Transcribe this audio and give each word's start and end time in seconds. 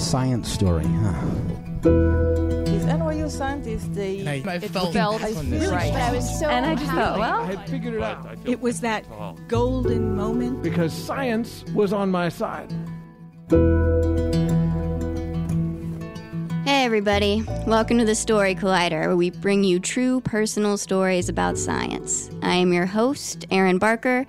a 0.00 0.02
science 0.02 0.50
story, 0.50 0.84
huh? 0.84 1.12
These 1.82 2.84
NYU 2.84 3.30
scientists, 3.30 3.86
they 3.88 4.26
I, 4.26 4.50
I 4.50 4.54
it 4.54 4.70
felt, 4.70 4.94
felt 4.94 5.22
on 5.22 5.50
this. 5.50 5.70
right. 5.70 5.92
I 5.92 6.10
was 6.12 6.38
so 6.40 6.48
and 6.48 6.64
I 6.64 6.74
just 6.74 6.90
thought, 6.90 7.18
well, 7.18 7.42
I 7.42 7.52
had 7.54 7.68
figured 7.68 7.94
it 7.94 8.02
out 8.02 8.38
It 8.46 8.62
was 8.62 8.80
that 8.80 9.04
golden 9.48 10.16
moment. 10.16 10.62
because 10.62 10.94
science 10.94 11.64
was 11.74 11.92
on 11.92 12.10
my 12.10 12.30
side. 12.30 12.72
Hey, 16.64 16.84
everybody. 16.84 17.44
Welcome 17.66 17.98
to 17.98 18.06
the 18.06 18.14
Story 18.14 18.54
Collider, 18.54 19.06
where 19.06 19.16
we 19.16 19.28
bring 19.30 19.64
you 19.64 19.78
true 19.80 20.22
personal 20.22 20.78
stories 20.78 21.28
about 21.28 21.58
science. 21.58 22.30
I 22.42 22.54
am 22.54 22.72
your 22.72 22.86
host, 22.86 23.44
Erin 23.50 23.76
Barker, 23.78 24.24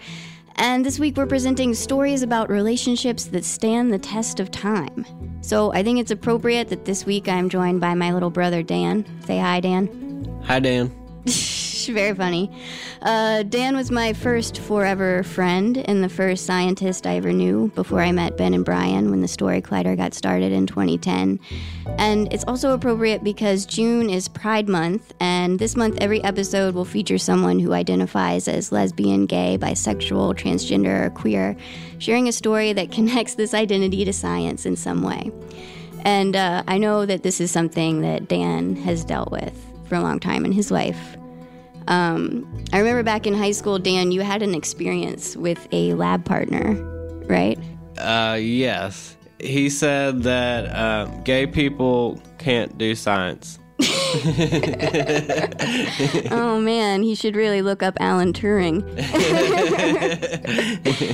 and 0.55 0.85
this 0.85 0.99
week 0.99 1.17
we're 1.17 1.25
presenting 1.25 1.73
stories 1.73 2.21
about 2.21 2.49
relationships 2.49 3.25
that 3.25 3.45
stand 3.45 3.93
the 3.93 3.99
test 3.99 4.39
of 4.39 4.51
time. 4.51 5.05
So 5.41 5.73
I 5.73 5.83
think 5.83 5.99
it's 5.99 6.11
appropriate 6.11 6.69
that 6.69 6.85
this 6.85 7.05
week 7.05 7.27
I'm 7.27 7.49
joined 7.49 7.81
by 7.81 7.93
my 7.95 8.13
little 8.13 8.29
brother, 8.29 8.63
Dan. 8.63 9.05
Say 9.25 9.39
hi, 9.39 9.59
Dan. 9.59 10.41
Hi, 10.45 10.59
Dan. 10.59 10.91
Very 11.87 12.15
funny. 12.15 12.51
Uh, 13.01 13.43
Dan 13.43 13.75
was 13.75 13.91
my 13.91 14.13
first 14.13 14.59
forever 14.59 15.23
friend 15.23 15.77
and 15.77 16.03
the 16.03 16.09
first 16.09 16.45
scientist 16.45 17.07
I 17.07 17.15
ever 17.15 17.33
knew 17.33 17.71
before 17.75 18.01
I 18.01 18.11
met 18.11 18.37
Ben 18.37 18.53
and 18.53 18.63
Brian 18.65 19.09
when 19.09 19.21
the 19.21 19.27
Story 19.27 19.61
Collider 19.61 19.97
got 19.97 20.13
started 20.13 20.51
in 20.51 20.67
2010. 20.67 21.39
And 21.97 22.31
it's 22.33 22.43
also 22.45 22.73
appropriate 22.73 23.23
because 23.23 23.65
June 23.65 24.09
is 24.09 24.27
Pride 24.27 24.69
Month, 24.69 25.13
and 25.19 25.59
this 25.59 25.75
month 25.75 25.97
every 25.99 26.23
episode 26.23 26.75
will 26.75 26.85
feature 26.85 27.17
someone 27.17 27.59
who 27.59 27.73
identifies 27.73 28.47
as 28.47 28.71
lesbian, 28.71 29.25
gay, 29.25 29.57
bisexual, 29.57 30.35
transgender, 30.35 31.05
or 31.05 31.09
queer, 31.09 31.55
sharing 31.99 32.27
a 32.27 32.31
story 32.31 32.73
that 32.73 32.91
connects 32.91 33.35
this 33.35 33.53
identity 33.53 34.05
to 34.05 34.13
science 34.13 34.65
in 34.65 34.75
some 34.75 35.01
way. 35.01 35.31
And 36.03 36.35
uh, 36.35 36.63
I 36.67 36.77
know 36.77 37.05
that 37.05 37.23
this 37.23 37.39
is 37.39 37.51
something 37.51 38.01
that 38.01 38.27
Dan 38.27 38.75
has 38.77 39.05
dealt 39.05 39.31
with 39.31 39.53
for 39.87 39.95
a 39.95 40.01
long 40.01 40.19
time 40.19 40.45
in 40.45 40.51
his 40.51 40.71
life. 40.71 41.17
Um, 41.91 42.47
I 42.71 42.79
remember 42.79 43.03
back 43.03 43.27
in 43.27 43.33
high 43.33 43.51
school, 43.51 43.77
Dan, 43.77 44.13
you 44.13 44.21
had 44.21 44.41
an 44.41 44.55
experience 44.55 45.35
with 45.35 45.67
a 45.73 45.93
lab 45.93 46.23
partner, 46.23 46.75
right? 47.27 47.59
Uh, 47.97 48.37
yes. 48.39 49.17
He 49.41 49.69
said 49.69 50.23
that 50.23 50.73
um, 50.73 51.21
gay 51.23 51.45
people 51.45 52.21
can't 52.37 52.77
do 52.77 52.95
science. 52.95 53.59
oh 56.31 56.61
man, 56.61 57.03
he 57.03 57.13
should 57.13 57.35
really 57.35 57.61
look 57.61 57.83
up 57.83 57.97
Alan 57.99 58.31
Turing. 58.31 58.83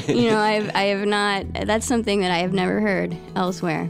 you 0.15 0.29
know, 0.29 0.37
I've, 0.37 0.69
I 0.75 0.83
have 0.83 1.07
not, 1.07 1.45
that's 1.65 1.87
something 1.87 2.19
that 2.21 2.29
I 2.29 2.37
have 2.39 2.53
never 2.53 2.81
heard 2.81 3.17
elsewhere. 3.35 3.89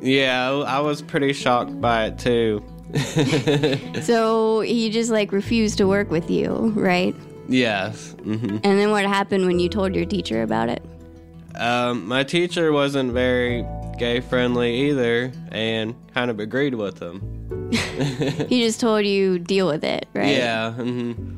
Yeah, 0.00 0.50
I 0.50 0.80
was 0.80 1.02
pretty 1.02 1.34
shocked 1.34 1.78
by 1.78 2.06
it 2.06 2.18
too. 2.18 2.64
So 4.02 4.60
he 4.60 4.90
just 4.90 5.10
like 5.10 5.32
refused 5.32 5.78
to 5.78 5.86
work 5.86 6.10
with 6.10 6.30
you, 6.30 6.72
right? 6.76 7.14
yes. 7.48 8.14
hmm 8.22 8.58
And 8.64 8.78
then 8.78 8.90
what 8.90 9.04
happened 9.06 9.46
when 9.46 9.58
you 9.58 9.68
told 9.68 9.94
your 9.94 10.04
teacher 10.06 10.42
about 10.42 10.68
it? 10.68 10.82
Um, 11.54 12.06
my 12.06 12.22
teacher 12.24 12.72
wasn't 12.72 13.12
very 13.12 13.64
gay 13.98 14.20
friendly 14.20 14.90
either, 14.90 15.32
and 15.50 15.94
kind 16.12 16.30
of 16.30 16.38
agreed 16.40 16.74
with 16.74 16.98
him. 17.00 17.22
He 18.48 18.62
just 18.62 18.78
told 18.80 19.06
you 19.06 19.38
deal 19.38 19.66
with 19.66 19.82
it, 19.84 20.06
right? 20.14 20.36
Yeah. 20.36 20.72
hmm 20.72 21.35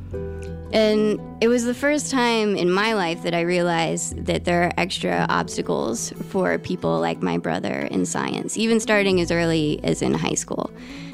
And 0.73 1.19
it 1.43 1.49
was 1.49 1.65
the 1.65 1.75
first 1.75 2.11
time 2.11 2.55
in 2.55 2.71
my 2.71 2.93
life 2.93 3.23
that 3.23 3.35
I 3.35 3.41
realized 3.41 4.27
that 4.27 4.45
there 4.45 4.65
are 4.65 4.73
extra 4.77 5.25
obstacles 5.29 6.13
for 6.29 6.59
people 6.59 7.01
like 7.01 7.23
my 7.23 7.39
brother 7.39 7.89
in 7.91 8.05
science, 8.05 8.57
even 8.59 8.79
starting 8.79 9.21
as 9.21 9.31
early 9.31 9.81
as 9.83 10.03
in 10.03 10.13
high 10.13 10.35
school. 10.35 10.71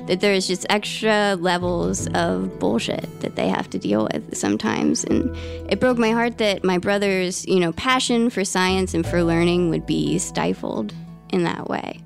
That 0.07 0.21
there's 0.21 0.47
just 0.47 0.67
extra 0.69 1.37
levels 1.37 2.09
of 2.09 2.59
bullshit 2.59 3.09
that 3.21 3.37
they 3.37 3.49
have 3.49 3.71
to 3.71 3.79
deal 3.79 4.09
with 4.13 4.37
sometimes. 4.37 5.05
And 5.05 5.35
it 5.71 5.81
broke 5.81 5.99
my 5.99 6.11
heart 6.11 6.39
that 6.39 6.65
my 6.65 6.77
brother's, 6.77 7.47
you 7.47 7.61
know, 7.61 7.73
passion 7.73 8.31
for 8.31 8.45
science 8.45 8.93
and 8.93 9.07
for 9.07 9.23
learning 9.23 9.71
would 9.71 9.87
be 9.87 10.19
stifled 10.19 10.93
in 11.31 11.45
that 11.45 11.69
way. 11.69 12.01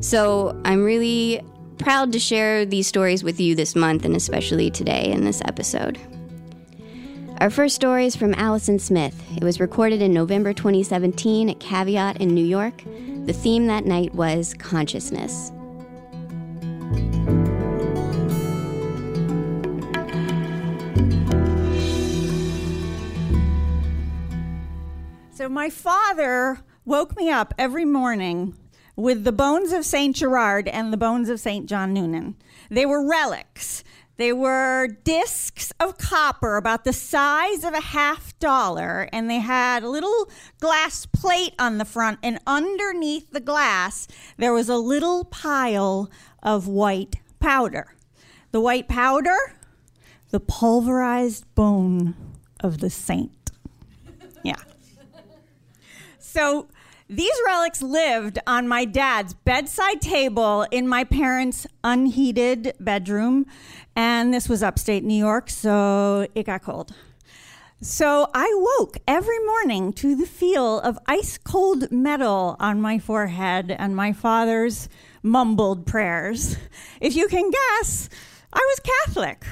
So 0.00 0.60
I'm 0.64 0.82
really 0.82 1.40
proud 1.78 2.12
to 2.12 2.18
share 2.18 2.66
these 2.66 2.86
stories 2.86 3.24
with 3.24 3.40
you 3.40 3.54
this 3.54 3.74
month 3.74 4.04
and 4.04 4.16
especially 4.16 4.70
today 4.70 5.10
in 5.10 5.24
this 5.24 5.40
episode. 5.44 5.98
Our 7.38 7.50
first 7.50 7.74
story 7.74 8.06
is 8.06 8.14
from 8.14 8.32
Alison 8.34 8.78
Smith. 8.78 9.20
It 9.36 9.42
was 9.42 9.58
recorded 9.58 10.00
in 10.00 10.14
November 10.14 10.52
2017 10.52 11.50
at 11.50 11.58
Caveat 11.58 12.20
in 12.20 12.28
New 12.28 12.44
York. 12.44 12.82
The 13.26 13.32
theme 13.32 13.66
that 13.66 13.84
night 13.84 14.14
was 14.14 14.54
consciousness. 14.54 15.50
So 25.32 25.48
my 25.48 25.68
father 25.70 26.60
woke 26.84 27.16
me 27.16 27.30
up 27.30 27.52
every 27.58 27.84
morning 27.84 28.56
with 28.94 29.24
the 29.24 29.32
bones 29.32 29.72
of 29.72 29.84
Saint 29.84 30.14
Gerard 30.14 30.68
and 30.68 30.92
the 30.92 30.96
bones 30.96 31.28
of 31.28 31.40
Saint 31.40 31.66
John 31.66 31.92
Neumann. 31.92 32.36
They 32.70 32.86
were 32.86 33.06
relics. 33.06 33.82
They 34.16 34.32
were 34.32 34.86
discs 34.86 35.72
of 35.80 35.98
copper 35.98 36.56
about 36.56 36.84
the 36.84 36.92
size 36.92 37.64
of 37.64 37.74
a 37.74 37.80
half 37.80 38.38
dollar, 38.38 39.08
and 39.12 39.28
they 39.28 39.40
had 39.40 39.82
a 39.82 39.88
little 39.88 40.30
glass 40.60 41.04
plate 41.04 41.54
on 41.58 41.78
the 41.78 41.84
front, 41.84 42.20
and 42.22 42.38
underneath 42.46 43.32
the 43.32 43.40
glass, 43.40 44.06
there 44.36 44.52
was 44.52 44.68
a 44.68 44.76
little 44.76 45.24
pile 45.24 46.10
of 46.42 46.68
white 46.68 47.16
powder. 47.40 47.94
The 48.52 48.60
white 48.60 48.86
powder, 48.86 49.36
the 50.30 50.38
pulverized 50.38 51.52
bone 51.56 52.14
of 52.60 52.78
the 52.78 52.90
saint. 52.90 53.50
Yeah. 54.44 54.62
So 56.18 56.68
these 57.16 57.34
relics 57.46 57.80
lived 57.80 58.38
on 58.46 58.66
my 58.66 58.84
dad's 58.84 59.34
bedside 59.34 60.00
table 60.00 60.66
in 60.70 60.88
my 60.88 61.04
parents' 61.04 61.66
unheated 61.84 62.74
bedroom. 62.80 63.46
And 63.94 64.34
this 64.34 64.48
was 64.48 64.62
upstate 64.62 65.04
New 65.04 65.18
York, 65.18 65.48
so 65.48 66.26
it 66.34 66.46
got 66.46 66.62
cold. 66.62 66.92
So 67.80 68.30
I 68.34 68.50
woke 68.54 68.98
every 69.06 69.38
morning 69.44 69.92
to 69.94 70.16
the 70.16 70.26
feel 70.26 70.80
of 70.80 70.98
ice 71.06 71.38
cold 71.38 71.92
metal 71.92 72.56
on 72.58 72.80
my 72.80 72.98
forehead 72.98 73.70
and 73.70 73.94
my 73.94 74.12
father's 74.12 74.88
mumbled 75.22 75.86
prayers. 75.86 76.56
If 77.00 77.14
you 77.14 77.28
can 77.28 77.50
guess, 77.50 78.08
I 78.52 78.58
was 78.58 78.80
Catholic. 78.80 79.44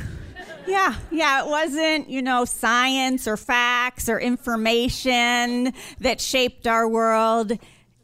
Yeah, 0.66 0.94
yeah, 1.10 1.44
it 1.44 1.48
wasn't, 1.48 2.08
you 2.08 2.22
know, 2.22 2.44
science 2.44 3.26
or 3.26 3.36
facts 3.36 4.08
or 4.08 4.20
information 4.20 5.72
that 6.00 6.20
shaped 6.20 6.66
our 6.66 6.88
world. 6.88 7.52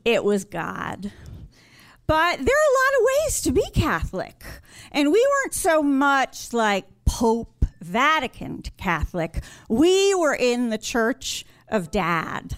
It 0.04 0.25
was 0.25 0.44
God. 0.44 1.12
But 2.06 2.38
there 2.38 2.56
are 2.56 2.71
a 2.71 2.78
lot 2.78 3.00
of 3.00 3.06
ways 3.06 3.41
to 3.43 3.53
be 3.53 3.65
Catholic. 3.75 4.43
And 4.93 5.12
we 5.12 5.26
weren't 5.43 5.54
so 5.54 5.82
much 5.82 6.53
like 6.53 6.87
Pope 7.04 7.66
Vatican 7.81 8.62
Catholic. 8.76 9.43
We 9.69 10.15
were 10.15 10.34
in 10.34 10.70
the 10.70 10.78
Church 10.78 11.44
of 11.69 11.91
Dad. 11.91 12.56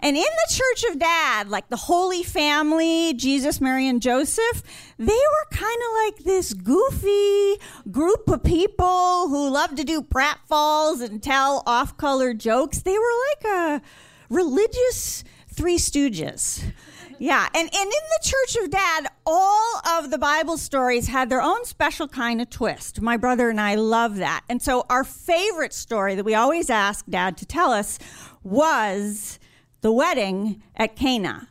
And 0.00 0.16
in 0.16 0.22
the 0.22 0.54
Church 0.54 0.90
of 0.90 0.98
Dad, 0.98 1.48
like 1.48 1.68
the 1.68 1.76
Holy 1.76 2.22
Family, 2.22 3.14
Jesus, 3.14 3.60
Mary, 3.60 3.88
and 3.88 4.02
Joseph, 4.02 4.62
they 4.98 5.12
were 5.12 5.56
kind 5.56 5.76
of 5.76 6.04
like 6.04 6.24
this 6.24 6.54
goofy 6.54 7.56
group 7.90 8.28
of 8.28 8.42
people 8.42 9.28
who 9.28 9.50
love 9.50 9.74
to 9.76 9.84
do 9.84 10.02
pratfalls 10.02 11.02
and 11.02 11.22
tell 11.22 11.62
off 11.66 11.96
color 11.96 12.34
jokes. 12.34 12.80
They 12.80 12.98
were 12.98 13.04
like 13.30 13.54
a 13.54 13.82
religious 14.28 15.24
Three 15.48 15.78
Stooges. 15.78 16.72
Yeah, 17.18 17.46
and, 17.54 17.68
and 17.72 17.84
in 17.84 17.90
the 17.90 18.20
Church 18.24 18.64
of 18.64 18.70
Dad, 18.70 19.06
all 19.24 19.80
of 19.86 20.10
the 20.10 20.18
Bible 20.18 20.56
stories 20.56 21.06
had 21.06 21.30
their 21.30 21.40
own 21.40 21.64
special 21.64 22.08
kind 22.08 22.40
of 22.40 22.50
twist. 22.50 23.00
My 23.00 23.16
brother 23.16 23.48
and 23.48 23.60
I 23.60 23.76
love 23.76 24.16
that. 24.16 24.42
And 24.48 24.60
so 24.60 24.86
our 24.90 25.04
favorite 25.04 25.72
story 25.72 26.16
that 26.16 26.24
we 26.24 26.34
always 26.34 26.68
ask 26.68 27.04
Dad 27.08 27.36
to 27.36 27.46
tell 27.46 27.70
us 27.70 28.00
was 28.42 29.38
the 29.82 29.92
wedding 29.92 30.62
at 30.74 30.96
Cana, 30.96 31.48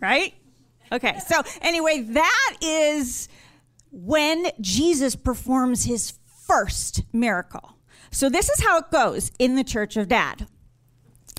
right? 0.00 0.34
Okay, 0.90 1.18
so 1.26 1.42
anyway, 1.60 2.00
that 2.00 2.56
is 2.60 3.28
when 3.92 4.48
Jesus 4.60 5.14
performs 5.14 5.84
his 5.84 6.18
first 6.46 7.02
miracle. 7.12 7.76
So 8.10 8.28
this 8.28 8.48
is 8.48 8.62
how 8.62 8.78
it 8.78 8.90
goes 8.90 9.30
in 9.38 9.54
the 9.54 9.64
Church 9.64 9.96
of 9.96 10.08
Dad. 10.08 10.46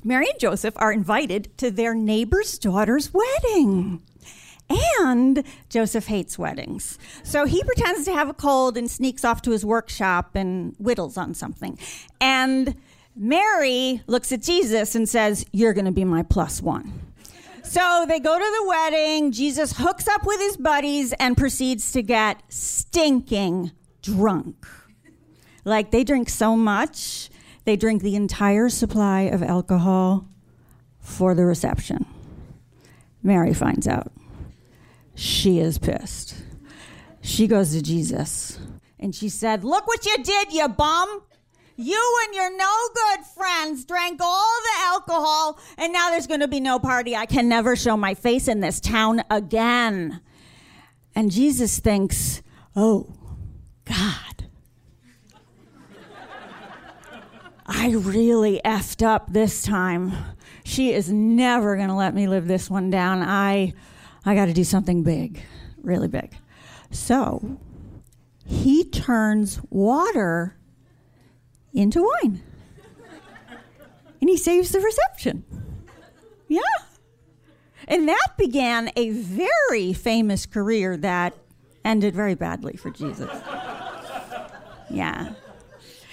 Mary 0.03 0.29
and 0.29 0.39
Joseph 0.39 0.75
are 0.77 0.93
invited 0.93 1.57
to 1.57 1.71
their 1.71 1.93
neighbor's 1.93 2.57
daughter's 2.57 3.11
wedding. 3.13 4.01
And 4.95 5.43
Joseph 5.67 6.05
hates 6.05 6.37
weddings. 6.37 6.99
So 7.23 7.45
he 7.45 7.63
pretends 7.63 8.05
to 8.05 8.13
have 8.13 8.29
a 8.29 8.35
cold 8.35 8.77
and 8.77 8.89
sneaks 8.89 9.25
off 9.25 9.41
to 9.41 9.51
his 9.51 9.65
workshop 9.65 10.35
and 10.35 10.75
whittles 10.77 11.17
on 11.17 11.33
something. 11.33 11.79
And 12.21 12.75
Mary 13.15 14.01
looks 14.07 14.31
at 14.31 14.41
Jesus 14.41 14.95
and 14.95 15.07
says, 15.07 15.45
You're 15.51 15.73
going 15.73 15.85
to 15.85 15.91
be 15.91 16.05
my 16.05 16.23
plus 16.23 16.61
one. 16.61 17.09
So 17.63 18.05
they 18.07 18.19
go 18.19 18.37
to 18.37 18.57
the 18.59 18.67
wedding. 18.67 19.31
Jesus 19.31 19.77
hooks 19.77 20.07
up 20.07 20.25
with 20.25 20.39
his 20.39 20.57
buddies 20.57 21.13
and 21.13 21.37
proceeds 21.37 21.91
to 21.91 22.01
get 22.01 22.41
stinking 22.49 23.71
drunk. 24.01 24.65
Like 25.65 25.91
they 25.91 26.03
drink 26.03 26.29
so 26.29 26.55
much, 26.55 27.29
they 27.65 27.75
drink 27.75 28.01
the 28.01 28.15
entire 28.15 28.69
supply 28.69 29.21
of 29.21 29.43
alcohol 29.43 30.25
for 30.99 31.35
the 31.35 31.45
reception. 31.45 32.05
Mary 33.21 33.53
finds 33.53 33.87
out. 33.87 34.11
She 35.13 35.59
is 35.59 35.77
pissed. 35.77 36.35
She 37.21 37.45
goes 37.45 37.73
to 37.73 37.81
Jesus 37.81 38.57
and 38.97 39.13
she 39.13 39.29
said, 39.29 39.63
Look 39.63 39.85
what 39.85 40.05
you 40.05 40.17
did, 40.23 40.53
you 40.53 40.67
bum. 40.69 41.21
You 41.81 42.19
and 42.25 42.35
your 42.35 42.57
no 42.57 42.75
good 42.93 43.25
friends 43.25 43.85
drank 43.85 44.19
all 44.21 44.51
the 44.63 44.83
alcohol, 44.83 45.57
and 45.77 45.93
now 45.93 46.09
there's 46.09 46.27
going 46.27 46.41
to 46.41 46.47
be 46.49 46.59
no 46.59 46.77
party. 46.77 47.15
I 47.15 47.25
can 47.25 47.47
never 47.47 47.77
show 47.77 47.95
my 47.95 48.15
face 48.15 48.49
in 48.49 48.59
this 48.59 48.81
town 48.81 49.23
again. 49.29 50.19
And 51.15 51.31
Jesus 51.31 51.79
thinks, 51.79 52.41
Oh, 52.75 53.15
God. 53.85 54.49
I 57.65 57.91
really 57.91 58.59
effed 58.65 59.01
up 59.01 59.31
this 59.31 59.61
time. 59.61 60.11
She 60.65 60.91
is 60.91 61.09
never 61.09 61.77
going 61.77 61.87
to 61.87 61.95
let 61.95 62.13
me 62.13 62.27
live 62.27 62.45
this 62.45 62.69
one 62.69 62.89
down. 62.89 63.21
I 63.21 63.71
I 64.25 64.35
got 64.35 64.47
to 64.47 64.53
do 64.53 64.65
something 64.65 65.03
big, 65.03 65.41
really 65.81 66.09
big. 66.09 66.35
So, 66.91 67.57
he 68.45 68.83
turns 68.83 69.61
water 69.69 70.58
into 71.73 72.01
wine. 72.21 72.41
and 74.21 74.29
he 74.29 74.37
saves 74.37 74.71
the 74.71 74.79
reception. 74.79 75.43
Yeah. 76.47 76.61
And 77.87 78.07
that 78.07 78.33
began 78.37 78.91
a 78.95 79.09
very 79.11 79.93
famous 79.93 80.45
career 80.45 80.97
that 80.97 81.33
ended 81.85 82.15
very 82.15 82.35
badly 82.35 82.75
for 82.75 82.89
Jesus. 82.91 83.29
Yeah. 84.89 85.33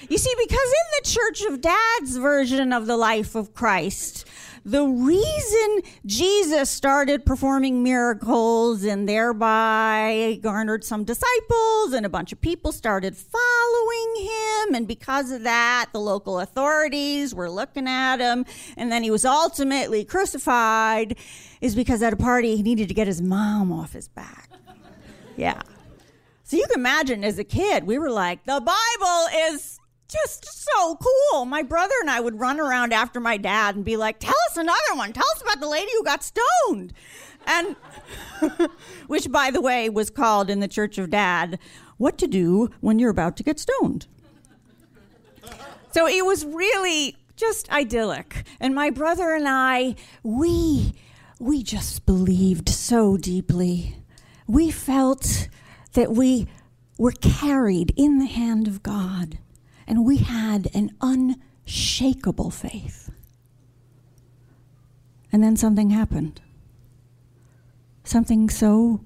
You 0.08 0.18
see, 0.18 0.34
because 0.38 0.58
in 0.58 1.02
the 1.02 1.08
Church 1.08 1.42
of 1.50 1.60
Dad's 1.60 2.16
version 2.16 2.72
of 2.72 2.86
the 2.86 2.96
life 2.96 3.34
of 3.34 3.54
Christ, 3.54 4.26
the 4.66 4.84
reason 4.84 5.82
Jesus 6.04 6.68
started 6.68 7.24
performing 7.24 7.84
miracles 7.84 8.82
and 8.82 9.08
thereby 9.08 10.40
garnered 10.42 10.82
some 10.82 11.04
disciples 11.04 11.92
and 11.92 12.04
a 12.04 12.08
bunch 12.08 12.32
of 12.32 12.40
people 12.40 12.72
started 12.72 13.16
following 13.16 14.28
him, 14.28 14.74
and 14.74 14.88
because 14.88 15.30
of 15.30 15.44
that, 15.44 15.90
the 15.92 16.00
local 16.00 16.40
authorities 16.40 17.32
were 17.32 17.48
looking 17.48 17.86
at 17.86 18.18
him, 18.18 18.44
and 18.76 18.90
then 18.90 19.04
he 19.04 19.10
was 19.10 19.24
ultimately 19.24 20.04
crucified, 20.04 21.16
is 21.60 21.76
because 21.76 22.02
at 22.02 22.12
a 22.12 22.16
party 22.16 22.56
he 22.56 22.62
needed 22.64 22.88
to 22.88 22.94
get 22.94 23.06
his 23.06 23.22
mom 23.22 23.70
off 23.72 23.92
his 23.92 24.08
back. 24.08 24.50
Yeah. 25.38 25.60
So 26.44 26.56
you 26.56 26.66
can 26.66 26.80
imagine 26.80 27.24
as 27.24 27.38
a 27.38 27.44
kid, 27.44 27.84
we 27.84 27.98
were 27.98 28.10
like, 28.10 28.42
the 28.44 28.52
Bible 28.52 29.26
is 29.50 29.75
just 30.08 30.44
so 30.44 30.96
cool. 30.96 31.44
My 31.44 31.62
brother 31.62 31.94
and 32.00 32.10
I 32.10 32.20
would 32.20 32.38
run 32.38 32.60
around 32.60 32.92
after 32.92 33.20
my 33.20 33.36
dad 33.36 33.76
and 33.76 33.84
be 33.84 33.96
like, 33.96 34.18
tell 34.18 34.34
us 34.50 34.56
another 34.56 34.94
one. 34.94 35.12
Tell 35.12 35.26
us 35.34 35.42
about 35.42 35.60
the 35.60 35.68
lady 35.68 35.90
who 35.92 36.04
got 36.04 36.22
stoned. 36.22 36.92
And, 37.46 37.76
which 39.06 39.30
by 39.30 39.50
the 39.50 39.60
way 39.60 39.88
was 39.88 40.10
called 40.10 40.50
in 40.50 40.60
the 40.60 40.68
Church 40.68 40.98
of 40.98 41.10
Dad, 41.10 41.58
What 41.96 42.18
to 42.18 42.26
Do 42.26 42.70
When 42.80 42.98
You're 42.98 43.10
About 43.10 43.36
to 43.36 43.42
Get 43.42 43.58
Stoned. 43.58 44.06
So 45.92 46.06
it 46.06 46.26
was 46.26 46.44
really 46.44 47.16
just 47.36 47.70
idyllic. 47.70 48.44
And 48.60 48.74
my 48.74 48.90
brother 48.90 49.34
and 49.34 49.46
I, 49.48 49.94
we, 50.22 50.92
we 51.38 51.62
just 51.62 52.04
believed 52.06 52.68
so 52.68 53.16
deeply. 53.16 53.96
We 54.46 54.70
felt 54.70 55.48
that 55.92 56.12
we 56.12 56.48
were 56.98 57.12
carried 57.12 57.92
in 57.96 58.18
the 58.18 58.26
hand 58.26 58.68
of 58.68 58.82
God, 58.82 59.38
and 59.86 60.04
we 60.04 60.18
had 60.18 60.68
an 60.74 60.94
unshakable 61.00 62.50
faith. 62.50 63.10
And 65.32 65.42
then 65.42 65.56
something 65.56 65.90
happened. 65.90 66.40
Something 68.04 68.48
so 68.48 69.00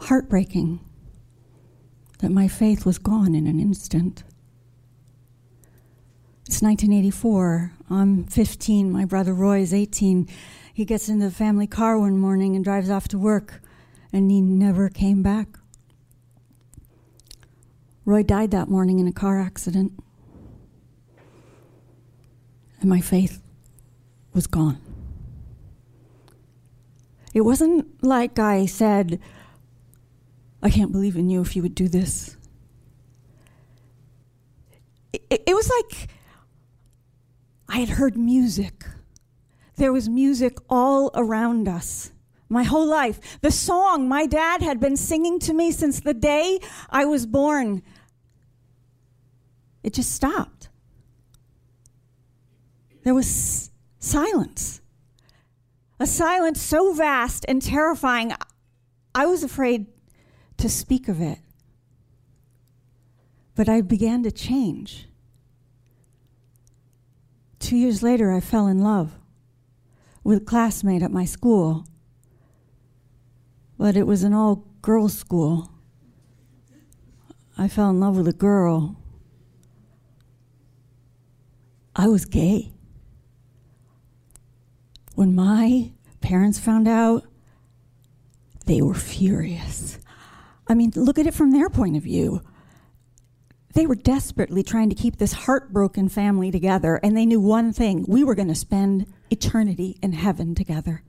heartbreaking 0.00 0.80
that 2.18 2.30
my 2.30 2.48
faith 2.48 2.86
was 2.86 2.98
gone 2.98 3.34
in 3.34 3.46
an 3.46 3.58
instant. 3.58 4.22
It's 6.46 6.62
1984. 6.62 7.72
I'm 7.90 8.24
15. 8.24 8.92
My 8.92 9.04
brother 9.04 9.32
Roy 9.34 9.60
is 9.60 9.72
18. 9.72 10.28
He 10.74 10.84
gets 10.84 11.08
into 11.08 11.26
the 11.26 11.32
family 11.32 11.66
car 11.66 11.98
one 11.98 12.18
morning 12.18 12.54
and 12.54 12.64
drives 12.64 12.90
off 12.90 13.08
to 13.08 13.18
work, 13.18 13.62
and 14.12 14.30
he 14.30 14.40
never 14.40 14.88
came 14.88 15.22
back. 15.22 15.58
Roy 18.04 18.22
died 18.22 18.50
that 18.50 18.68
morning 18.68 18.98
in 18.98 19.06
a 19.06 19.12
car 19.12 19.40
accident. 19.40 19.92
And 22.80 22.90
my 22.90 23.00
faith 23.00 23.40
was 24.32 24.46
gone. 24.46 24.80
It 27.32 27.42
wasn't 27.42 28.02
like 28.02 28.38
I 28.38 28.66
said, 28.66 29.20
I 30.62 30.70
can't 30.70 30.92
believe 30.92 31.16
in 31.16 31.30
you 31.30 31.40
if 31.40 31.54
you 31.54 31.62
would 31.62 31.74
do 31.74 31.88
this. 31.88 32.36
It, 35.12 35.42
it 35.46 35.54
was 35.54 35.70
like 35.70 36.10
I 37.68 37.78
had 37.78 37.90
heard 37.90 38.16
music. 38.16 38.84
There 39.76 39.92
was 39.92 40.08
music 40.08 40.58
all 40.68 41.10
around 41.14 41.68
us 41.68 42.12
my 42.52 42.62
whole 42.62 42.86
life. 42.86 43.40
The 43.40 43.50
song 43.50 44.08
my 44.08 44.26
dad 44.26 44.62
had 44.62 44.78
been 44.78 44.96
singing 44.96 45.38
to 45.40 45.52
me 45.52 45.72
since 45.72 46.00
the 46.00 46.14
day 46.14 46.60
I 46.90 47.04
was 47.04 47.26
born, 47.26 47.82
it 49.82 49.94
just 49.94 50.12
stopped. 50.12 50.68
There 53.02 53.14
was 53.14 53.70
silence. 53.98 54.80
A 55.98 56.06
silence 56.06 56.60
so 56.60 56.92
vast 56.92 57.44
and 57.48 57.60
terrifying, 57.60 58.32
I 59.14 59.26
was 59.26 59.42
afraid 59.42 59.86
to 60.58 60.68
speak 60.68 61.08
of 61.08 61.20
it. 61.20 61.38
But 63.54 63.68
I 63.68 63.80
began 63.80 64.22
to 64.22 64.30
change. 64.30 65.08
Two 67.58 67.76
years 67.76 68.02
later, 68.02 68.32
I 68.32 68.40
fell 68.40 68.66
in 68.66 68.78
love 68.78 69.18
with 70.24 70.38
a 70.38 70.44
classmate 70.44 71.02
at 71.02 71.10
my 71.10 71.24
school 71.24 71.84
but 73.78 73.96
it 73.96 74.06
was 74.06 74.22
an 74.22 74.32
all 74.32 74.64
girls 74.80 75.16
school. 75.16 75.70
I 77.56 77.68
fell 77.68 77.90
in 77.90 78.00
love 78.00 78.16
with 78.16 78.28
a 78.28 78.32
girl. 78.32 78.96
I 81.94 82.08
was 82.08 82.24
gay. 82.24 82.72
When 85.14 85.34
my 85.34 85.92
parents 86.20 86.58
found 86.58 86.88
out, 86.88 87.24
they 88.66 88.80
were 88.80 88.94
furious. 88.94 89.98
I 90.66 90.74
mean, 90.74 90.92
look 90.94 91.18
at 91.18 91.26
it 91.26 91.34
from 91.34 91.50
their 91.50 91.68
point 91.68 91.96
of 91.96 92.02
view. 92.02 92.40
They 93.74 93.86
were 93.86 93.94
desperately 93.94 94.62
trying 94.62 94.90
to 94.90 94.94
keep 94.94 95.16
this 95.16 95.32
heartbroken 95.32 96.08
family 96.08 96.50
together, 96.50 97.00
and 97.02 97.16
they 97.16 97.26
knew 97.26 97.40
one 97.40 97.72
thing 97.72 98.04
we 98.06 98.22
were 98.22 98.34
going 98.34 98.48
to 98.48 98.54
spend 98.54 99.06
eternity 99.30 99.98
in 100.02 100.12
heaven 100.12 100.54
together 100.54 101.02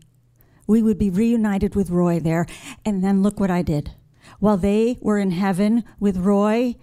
we 0.67 0.81
would 0.81 0.97
be 0.97 1.09
reunited 1.09 1.75
with 1.75 1.89
Roy 1.89 2.19
there. 2.19 2.45
And 2.85 3.03
then 3.03 3.23
look 3.23 3.39
what 3.39 3.51
I 3.51 3.61
did. 3.61 3.91
While 4.39 4.57
they 4.57 4.97
were 5.01 5.19
in 5.19 5.31
heaven 5.31 5.83
with 5.99 6.17
Roy, 6.17 6.75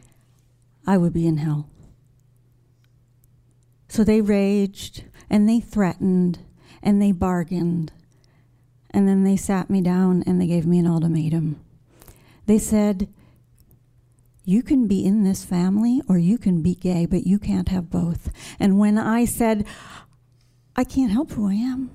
I 0.86 0.96
would 0.96 1.12
be 1.12 1.26
in 1.26 1.38
hell. 1.38 1.68
So 3.88 4.04
they 4.04 4.20
raged 4.20 5.04
and 5.28 5.48
they 5.48 5.60
threatened 5.60 6.38
and 6.82 7.02
they 7.02 7.12
bargained. 7.12 7.92
And 8.90 9.06
then 9.06 9.24
they 9.24 9.36
sat 9.36 9.70
me 9.70 9.80
down 9.80 10.22
and 10.26 10.40
they 10.40 10.46
gave 10.46 10.66
me 10.66 10.78
an 10.78 10.86
ultimatum. 10.86 11.60
They 12.46 12.58
said, 12.58 13.08
You 14.44 14.62
can 14.62 14.86
be 14.86 15.04
in 15.04 15.24
this 15.24 15.44
family 15.44 16.02
or 16.08 16.18
you 16.18 16.38
can 16.38 16.62
be 16.62 16.74
gay, 16.74 17.06
but 17.06 17.26
you 17.26 17.38
can't 17.38 17.68
have 17.68 17.90
both. 17.90 18.32
And 18.58 18.78
when 18.78 18.98
I 18.98 19.24
said, 19.24 19.66
I 20.76 20.84
can't 20.84 21.12
help 21.12 21.32
who 21.32 21.48
I 21.48 21.54
am, 21.54 21.90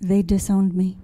they 0.00 0.22
disowned 0.22 0.74
me. 0.74 0.98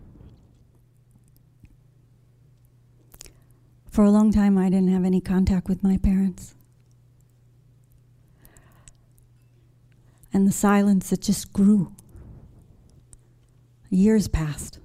For 3.97 4.05
a 4.05 4.11
long 4.11 4.31
time, 4.31 4.59
I 4.59 4.69
didn't 4.69 4.91
have 4.91 5.07
any 5.07 5.23
contact 5.23 5.71
with 5.71 5.83
my 5.83 5.97
parents. 5.97 6.55
And 10.35 10.47
the 10.47 10.53
silence, 10.53 11.15
it 11.15 11.23
just 11.23 11.51
grew. 11.55 11.95
Years 13.89 14.29
passed. 14.29 14.81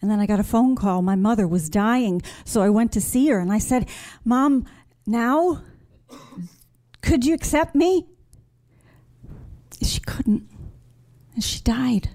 And 0.00 0.08
then 0.08 0.20
I 0.20 0.26
got 0.26 0.38
a 0.38 0.44
phone 0.44 0.76
call. 0.76 1.02
My 1.02 1.16
mother 1.16 1.48
was 1.48 1.68
dying. 1.68 2.22
So 2.44 2.62
I 2.62 2.70
went 2.70 2.92
to 2.92 3.00
see 3.00 3.26
her 3.30 3.40
and 3.40 3.52
I 3.52 3.58
said, 3.58 3.88
Mom, 4.24 4.64
now, 5.06 5.64
could 7.00 7.26
you 7.26 7.34
accept 7.34 7.74
me? 7.74 8.06
She 9.82 9.98
couldn't. 9.98 10.48
And 11.34 11.42
she 11.42 11.60
died. 11.62 12.10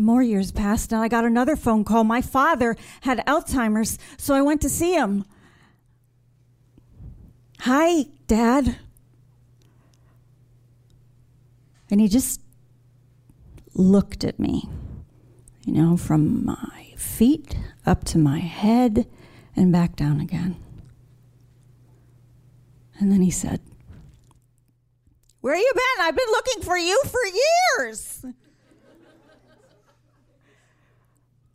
More 0.00 0.22
years 0.22 0.52
passed, 0.52 0.92
and 0.92 1.00
I 1.02 1.08
got 1.08 1.24
another 1.24 1.56
phone 1.56 1.84
call. 1.84 2.04
My 2.04 2.22
father 2.22 2.76
had 3.02 3.24
Alzheimer's, 3.26 3.98
so 4.16 4.34
I 4.34 4.42
went 4.42 4.60
to 4.62 4.68
see 4.68 4.94
him. 4.94 5.24
Hi, 7.60 8.06
Dad. 8.26 8.76
And 11.90 12.00
he 12.00 12.08
just 12.08 12.40
looked 13.74 14.24
at 14.24 14.38
me, 14.38 14.68
you 15.64 15.72
know, 15.72 15.96
from 15.96 16.44
my 16.44 16.94
feet 16.96 17.56
up 17.84 18.04
to 18.04 18.18
my 18.18 18.38
head 18.38 19.06
and 19.56 19.72
back 19.72 19.96
down 19.96 20.20
again. 20.20 20.56
And 22.98 23.10
then 23.10 23.22
he 23.22 23.30
said, 23.30 23.60
Where 25.40 25.56
you 25.56 25.72
been? 25.74 26.06
I've 26.06 26.16
been 26.16 26.26
looking 26.30 26.62
for 26.62 26.76
you 26.76 27.02
for 27.06 27.20
years. 27.82 28.24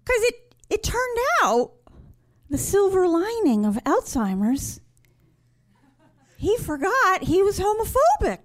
Because 0.06 0.22
it, 0.24 0.56
it 0.70 0.84
turned 0.84 1.18
out 1.44 1.72
the 2.50 2.58
silver 2.58 3.08
lining 3.08 3.66
of 3.66 3.76
Alzheimer's, 3.86 4.80
he 6.38 6.58
forgot 6.58 7.24
he 7.24 7.42
was 7.42 7.60
homophobic. 7.60 8.40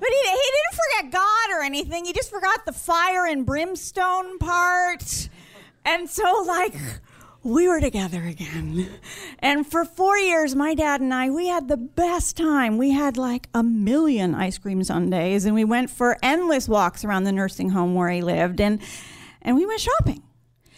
But 0.00 0.08
he, 0.08 0.30
he 0.30 0.50
didn't 0.52 0.74
forget 0.74 1.12
God 1.12 1.50
or 1.52 1.62
anything. 1.62 2.04
He 2.06 2.12
just 2.12 2.30
forgot 2.30 2.64
the 2.64 2.72
fire 2.72 3.26
and 3.26 3.44
brimstone 3.44 4.38
part. 4.38 5.28
And 5.84 6.08
so, 6.08 6.44
like, 6.46 6.74
we 7.42 7.68
were 7.68 7.80
together 7.80 8.22
again. 8.22 8.88
And 9.40 9.66
for 9.66 9.84
four 9.84 10.18
years, 10.18 10.54
my 10.54 10.74
dad 10.74 11.00
and 11.00 11.12
I, 11.12 11.30
we 11.30 11.48
had 11.48 11.68
the 11.68 11.76
best 11.76 12.36
time. 12.36 12.76
We 12.76 12.90
had 12.90 13.16
like 13.16 13.48
a 13.54 13.62
million 13.62 14.34
ice 14.34 14.58
cream 14.58 14.84
sundaes, 14.84 15.46
and 15.46 15.54
we 15.54 15.64
went 15.64 15.90
for 15.90 16.18
endless 16.22 16.68
walks 16.68 17.04
around 17.04 17.24
the 17.24 17.32
nursing 17.32 17.70
home 17.70 17.94
where 17.94 18.10
he 18.10 18.20
lived, 18.20 18.60
and, 18.60 18.80
and 19.40 19.56
we 19.56 19.64
went 19.64 19.80
shopping. 19.80 20.22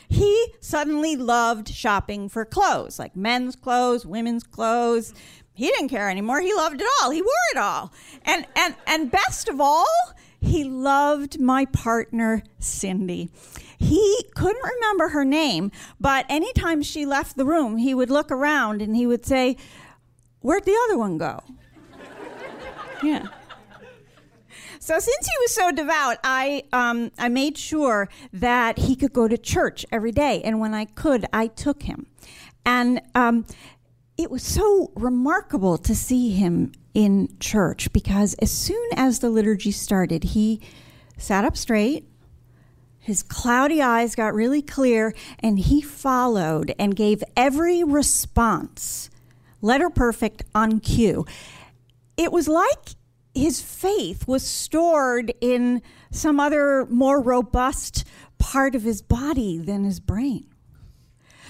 He 0.08 0.54
suddenly 0.60 1.16
loved 1.16 1.68
shopping 1.70 2.28
for 2.28 2.44
clothes, 2.44 2.98
like 2.98 3.16
men's 3.16 3.56
clothes, 3.56 4.06
women's 4.06 4.44
clothes. 4.44 5.14
He 5.54 5.68
didn't 5.68 5.88
care 5.88 6.10
anymore. 6.10 6.40
He 6.40 6.54
loved 6.54 6.80
it 6.80 6.86
all. 7.00 7.10
He 7.10 7.22
wore 7.22 7.32
it 7.52 7.58
all. 7.58 7.92
And 8.24 8.46
and 8.54 8.74
and 8.86 9.10
best 9.10 9.48
of 9.48 9.60
all, 9.60 9.86
he 10.40 10.64
loved 10.64 11.40
my 11.40 11.64
partner 11.66 12.42
Cindy. 12.58 13.30
He 13.82 14.24
couldn't 14.34 14.62
remember 14.62 15.08
her 15.08 15.24
name, 15.24 15.72
but 16.00 16.24
anytime 16.28 16.82
she 16.82 17.04
left 17.04 17.36
the 17.36 17.44
room, 17.44 17.76
he 17.78 17.94
would 17.94 18.10
look 18.10 18.30
around 18.30 18.80
and 18.80 18.94
he 18.94 19.06
would 19.06 19.26
say, 19.26 19.56
"Where'd 20.40 20.64
the 20.64 20.78
other 20.84 20.98
one 20.98 21.18
go?" 21.18 21.42
yeah. 23.02 23.26
So 24.78 24.98
since 24.98 25.26
he 25.26 25.32
was 25.40 25.54
so 25.54 25.72
devout, 25.72 26.18
I 26.24 26.64
um, 26.72 27.10
I 27.18 27.28
made 27.28 27.58
sure 27.58 28.08
that 28.32 28.78
he 28.78 28.96
could 28.96 29.12
go 29.12 29.28
to 29.28 29.36
church 29.36 29.84
every 29.90 30.12
day, 30.12 30.42
and 30.42 30.60
when 30.60 30.74
I 30.74 30.84
could, 30.84 31.26
I 31.32 31.48
took 31.48 31.82
him. 31.82 32.06
And 32.64 33.00
um, 33.14 33.46
it 34.16 34.30
was 34.30 34.42
so 34.42 34.92
remarkable 34.94 35.78
to 35.78 35.94
see 35.94 36.30
him 36.30 36.72
in 36.94 37.36
church 37.40 37.92
because 37.92 38.34
as 38.34 38.50
soon 38.52 38.88
as 38.94 39.18
the 39.18 39.30
liturgy 39.30 39.72
started, 39.72 40.22
he 40.24 40.60
sat 41.16 41.44
up 41.44 41.56
straight. 41.56 42.11
His 43.02 43.24
cloudy 43.24 43.82
eyes 43.82 44.14
got 44.14 44.32
really 44.32 44.62
clear, 44.62 45.12
and 45.40 45.58
he 45.58 45.82
followed 45.82 46.72
and 46.78 46.94
gave 46.94 47.24
every 47.36 47.82
response, 47.82 49.10
letter 49.60 49.90
perfect, 49.90 50.44
on 50.54 50.78
cue. 50.78 51.26
It 52.16 52.30
was 52.30 52.46
like 52.46 52.90
his 53.34 53.60
faith 53.60 54.28
was 54.28 54.46
stored 54.46 55.34
in 55.40 55.82
some 56.12 56.38
other 56.38 56.86
more 56.86 57.20
robust 57.20 58.04
part 58.38 58.76
of 58.76 58.84
his 58.84 59.02
body 59.02 59.58
than 59.58 59.82
his 59.82 59.98
brain. 59.98 60.51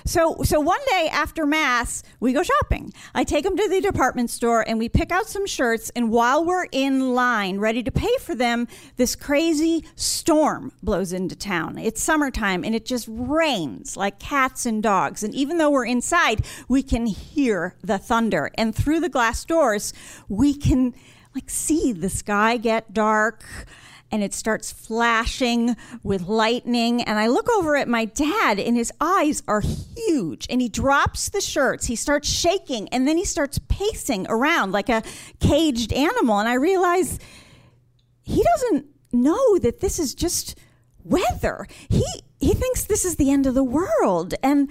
So, 0.04 0.42
so 0.42 0.60
one 0.60 0.80
day 0.88 1.08
after 1.10 1.46
mass, 1.46 2.02
we 2.20 2.32
go 2.32 2.42
shopping. 2.42 2.92
I 3.14 3.24
take 3.24 3.44
him 3.44 3.56
to 3.56 3.68
the 3.68 3.80
department 3.80 4.30
store 4.30 4.66
and 4.66 4.78
we 4.78 4.88
pick 4.88 5.12
out 5.12 5.26
some 5.26 5.46
shirts. 5.46 5.90
And 5.94 6.10
while 6.10 6.44
we're 6.44 6.66
in 6.72 7.14
line, 7.14 7.58
ready 7.58 7.82
to 7.82 7.90
pay 7.90 8.16
for 8.20 8.34
them, 8.34 8.68
this 8.96 9.14
crazy 9.14 9.84
storm 9.94 10.72
blows 10.82 11.12
into 11.12 11.36
town. 11.36 11.78
It's 11.78 12.02
summertime 12.02 12.64
and 12.64 12.74
it 12.74 12.84
just 12.84 13.06
rains 13.10 13.96
like 13.96 14.18
cats 14.18 14.66
and 14.66 14.82
dogs. 14.82 15.22
And 15.22 15.34
even 15.34 15.58
though 15.58 15.70
we're 15.70 15.86
inside, 15.86 16.44
we 16.68 16.82
can 16.82 17.06
hear 17.06 17.74
the 17.82 17.98
thunder. 17.98 18.50
And 18.54 18.74
through 18.74 19.00
the 19.00 19.08
glass 19.08 19.44
doors, 19.44 19.92
we 20.28 20.54
can 20.54 20.94
like 21.34 21.48
see 21.48 21.92
the 21.92 22.10
sky 22.10 22.56
get 22.56 22.92
dark 22.92 23.44
and 24.12 24.22
it 24.22 24.34
starts 24.34 24.70
flashing 24.70 25.74
with 26.02 26.28
lightning. 26.28 27.02
And 27.02 27.18
I 27.18 27.26
look 27.26 27.48
over 27.50 27.74
at 27.76 27.88
my 27.88 28.04
dad, 28.04 28.60
and 28.60 28.76
his 28.76 28.92
eyes 29.00 29.42
are 29.48 29.62
huge. 29.62 30.46
And 30.50 30.60
he 30.60 30.68
drops 30.68 31.30
the 31.30 31.40
shirts, 31.40 31.86
he 31.86 31.96
starts 31.96 32.28
shaking, 32.28 32.88
and 32.90 33.08
then 33.08 33.16
he 33.16 33.24
starts 33.24 33.58
pacing 33.68 34.26
around 34.28 34.72
like 34.72 34.90
a 34.90 35.02
caged 35.40 35.92
animal. 35.92 36.38
And 36.38 36.48
I 36.48 36.54
realize 36.54 37.18
he 38.22 38.42
doesn't 38.42 38.86
know 39.12 39.58
that 39.58 39.80
this 39.80 39.98
is 39.98 40.14
just 40.14 40.58
weather. 41.04 41.66
He 41.88 42.04
he 42.38 42.54
thinks 42.54 42.84
this 42.84 43.04
is 43.04 43.16
the 43.16 43.30
end 43.30 43.46
of 43.46 43.54
the 43.54 43.64
world. 43.64 44.34
And 44.42 44.70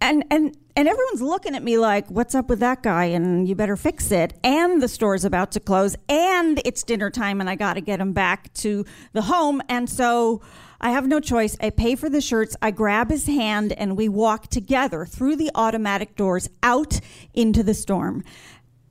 and 0.00 0.24
and 0.30 0.56
and 0.76 0.88
everyone's 0.88 1.22
looking 1.22 1.56
at 1.56 1.62
me 1.62 1.76
like 1.76 2.08
what's 2.08 2.34
up 2.34 2.48
with 2.48 2.60
that 2.60 2.82
guy? 2.82 3.06
And 3.06 3.48
you 3.48 3.54
better 3.54 3.76
fix 3.76 4.10
it. 4.10 4.38
And 4.44 4.80
the 4.80 4.88
store's 4.88 5.24
about 5.24 5.52
to 5.52 5.60
close 5.60 5.96
and 6.08 6.60
it's 6.64 6.82
dinner 6.82 7.10
time 7.10 7.40
and 7.40 7.50
i 7.50 7.54
got 7.54 7.74
to 7.74 7.80
get 7.80 8.00
him 8.00 8.12
back 8.12 8.52
to 8.54 8.84
the 9.12 9.22
home. 9.22 9.60
And 9.68 9.90
so 9.90 10.40
i 10.80 10.90
have 10.90 11.06
no 11.06 11.20
choice. 11.20 11.56
I 11.60 11.70
pay 11.70 11.96
for 11.96 12.08
the 12.08 12.20
shirts. 12.20 12.56
I 12.62 12.70
grab 12.70 13.10
his 13.10 13.26
hand 13.26 13.72
and 13.72 13.96
we 13.96 14.08
walk 14.08 14.48
together 14.48 15.04
through 15.04 15.36
the 15.36 15.50
automatic 15.54 16.16
doors 16.16 16.48
out 16.62 17.00
into 17.34 17.62
the 17.62 17.74
storm. 17.74 18.22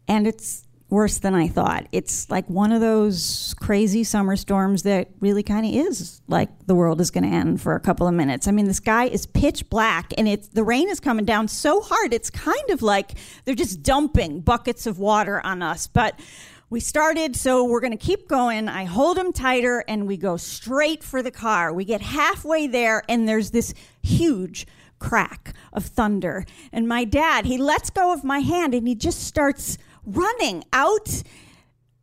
And 0.07 0.27
it's 0.27 0.66
worse 0.89 1.17
than 1.17 1.35
I 1.35 1.47
thought. 1.47 1.87
It's 1.91 2.29
like 2.29 2.49
one 2.49 2.71
of 2.71 2.79
those 2.79 3.53
crazy 3.59 4.03
summer 4.03 4.35
storms 4.35 4.83
that 4.83 5.09
really 5.19 5.43
kind 5.43 5.65
of 5.65 5.73
is 5.73 6.21
like 6.27 6.49
the 6.65 6.75
world 6.75 7.01
is 7.01 7.11
going 7.11 7.25
to 7.25 7.29
end 7.29 7.61
for 7.61 7.75
a 7.75 7.79
couple 7.79 8.07
of 8.07 8.13
minutes. 8.13 8.47
I 8.47 8.51
mean, 8.51 8.67
the 8.67 8.73
sky 8.73 9.05
is 9.07 9.25
pitch 9.25 9.69
black 9.69 10.13
and 10.17 10.27
it's 10.27 10.47
the 10.47 10.63
rain 10.63 10.89
is 10.89 10.99
coming 10.99 11.25
down 11.25 11.49
so 11.49 11.81
hard. 11.81 12.13
It's 12.13 12.29
kind 12.29 12.69
of 12.69 12.81
like 12.81 13.15
they're 13.43 13.55
just 13.55 13.83
dumping 13.83 14.39
buckets 14.41 14.87
of 14.87 14.97
water 14.97 15.45
on 15.45 15.61
us. 15.61 15.87
But 15.87 16.17
we 16.69 16.79
started, 16.79 17.35
so 17.35 17.65
we're 17.65 17.81
going 17.81 17.91
to 17.91 17.97
keep 17.97 18.27
going. 18.27 18.69
I 18.69 18.85
hold 18.85 19.17
him 19.17 19.33
tighter 19.33 19.83
and 19.87 20.07
we 20.07 20.15
go 20.15 20.37
straight 20.37 21.03
for 21.03 21.21
the 21.21 21.31
car. 21.31 21.73
We 21.73 21.83
get 21.83 22.01
halfway 22.01 22.67
there 22.67 23.03
and 23.09 23.27
there's 23.27 23.51
this 23.51 23.73
huge 24.01 24.67
crack 24.99 25.53
of 25.73 25.85
thunder. 25.85 26.45
And 26.71 26.87
my 26.87 27.03
dad, 27.03 27.45
he 27.45 27.57
lets 27.57 27.89
go 27.89 28.13
of 28.13 28.23
my 28.23 28.39
hand 28.39 28.73
and 28.73 28.87
he 28.87 28.95
just 28.95 29.23
starts 29.23 29.77
running 30.07 30.63
out 30.73 31.21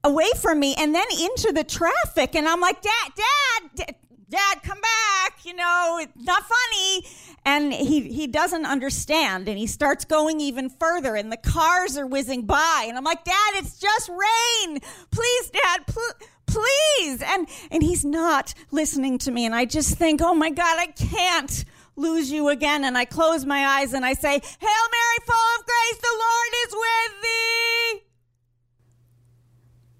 away 0.04 0.28
from 0.36 0.60
me 0.60 0.74
and 0.78 0.94
then 0.94 1.06
into 1.18 1.50
the 1.52 1.64
traffic. 1.64 2.36
And 2.36 2.46
I'm 2.46 2.60
like, 2.60 2.82
Dad, 2.82 3.12
Dad, 3.16 3.96
Dad, 4.28 4.62
come 4.62 4.80
back. 4.80 5.44
You 5.44 5.54
know, 5.54 5.98
it's 6.00 6.12
not 6.16 6.42
funny. 6.42 7.06
And 7.44 7.72
he, 7.72 8.12
he 8.12 8.26
doesn't 8.26 8.66
understand. 8.66 9.48
And 9.48 9.58
he 9.58 9.66
starts 9.66 10.04
going 10.04 10.40
even 10.40 10.70
further. 10.70 11.16
And 11.16 11.32
the 11.32 11.36
cars 11.36 11.96
are 11.96 12.06
whizzing 12.06 12.46
by. 12.46 12.86
And 12.88 12.96
I'm 12.96 13.04
like, 13.04 13.24
Dad, 13.24 13.52
it's 13.54 13.78
just 13.78 14.08
rain. 14.08 14.80
Please, 15.10 15.50
Dad, 15.50 15.86
pl- 15.86 16.26
please. 16.46 17.22
And, 17.22 17.48
and 17.70 17.82
he's 17.82 18.04
not 18.04 18.54
listening 18.70 19.18
to 19.18 19.30
me. 19.30 19.46
And 19.46 19.54
I 19.54 19.64
just 19.64 19.96
think, 19.96 20.20
oh 20.22 20.34
my 20.34 20.50
God, 20.50 20.78
I 20.78 20.86
can't 20.86 21.64
lose 21.96 22.30
you 22.30 22.48
again. 22.48 22.84
And 22.84 22.96
I 22.96 23.04
close 23.04 23.44
my 23.44 23.66
eyes 23.66 23.92
and 23.92 24.04
I 24.04 24.14
say, 24.14 24.30
Hail 24.30 24.40
Mary, 24.40 25.18
full 25.26 25.58
of 25.58 25.66
grace, 25.66 26.00
the 26.00 26.18
Lord 26.18 26.52
is 26.66 26.74
with 26.74 27.22
thee. 27.22 28.00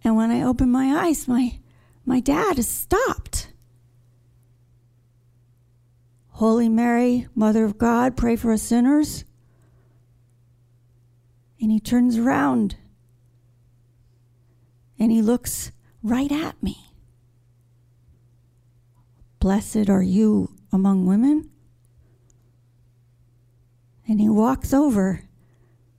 And 0.05 0.17
when 0.17 0.31
I 0.31 0.43
open 0.43 0.71
my 0.71 1.07
eyes, 1.07 1.27
my, 1.27 1.59
my 2.05 2.21
dad 2.21 2.57
has 2.57 2.69
stopped. 2.69 3.49
Holy 6.29 6.69
Mary, 6.69 7.29
Mother 7.35 7.65
of 7.65 7.79
God, 7.79 8.17
pray 8.17 8.37
for 8.37 8.53
us 8.53 8.63
sinners. 8.63 9.25
And 11.61 11.71
he 11.71 11.81
turns 11.81 12.19
around 12.19 12.77
and 14.99 15.11
he 15.11 15.23
looks 15.23 15.71
right 16.03 16.31
at 16.31 16.63
me. 16.63 16.77
Blessed 19.39 19.89
are 19.89 20.03
you 20.03 20.55
among 20.73 21.07
women. 21.07 21.51
And 24.07 24.21
he 24.21 24.29
walks 24.29 24.75
over 24.75 25.23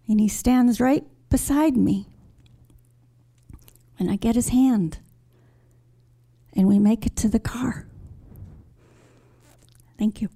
and 0.07 0.19
he 0.19 0.27
stands 0.27 0.79
right 0.79 1.03
beside 1.29 1.75
me. 1.75 2.07
And 3.97 4.11
I 4.11 4.15
get 4.15 4.35
his 4.35 4.49
hand 4.49 4.99
and 6.53 6.67
we 6.67 6.79
make 6.79 7.05
it 7.05 7.15
to 7.17 7.27
the 7.27 7.39
car. 7.39 7.87
Thank 9.97 10.21
you. 10.21 10.29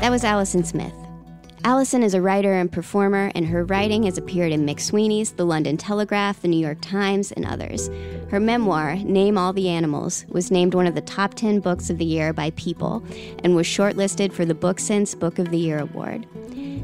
That 0.00 0.10
was 0.10 0.24
Alison 0.24 0.64
Smith. 0.64 1.07
Alison 1.64 2.04
is 2.04 2.14
a 2.14 2.22
writer 2.22 2.52
and 2.54 2.70
performer, 2.70 3.32
and 3.34 3.46
her 3.46 3.64
writing 3.64 4.04
has 4.04 4.16
appeared 4.16 4.52
in 4.52 4.64
McSweeney's, 4.64 5.32
The 5.32 5.44
London 5.44 5.76
Telegraph, 5.76 6.40
The 6.40 6.48
New 6.48 6.58
York 6.58 6.78
Times, 6.80 7.32
and 7.32 7.44
others. 7.44 7.90
Her 8.30 8.38
memoir, 8.38 8.96
Name 8.96 9.36
All 9.36 9.52
the 9.52 9.68
Animals, 9.68 10.24
was 10.28 10.52
named 10.52 10.74
one 10.74 10.86
of 10.86 10.94
the 10.94 11.00
top 11.00 11.34
10 11.34 11.58
books 11.58 11.90
of 11.90 11.98
the 11.98 12.04
year 12.04 12.32
by 12.32 12.50
People 12.50 13.02
and 13.42 13.56
was 13.56 13.66
shortlisted 13.66 14.32
for 14.32 14.44
the 14.44 14.54
BookSense 14.54 15.18
Book 15.18 15.38
of 15.40 15.50
the 15.50 15.58
Year 15.58 15.80
award. 15.80 16.26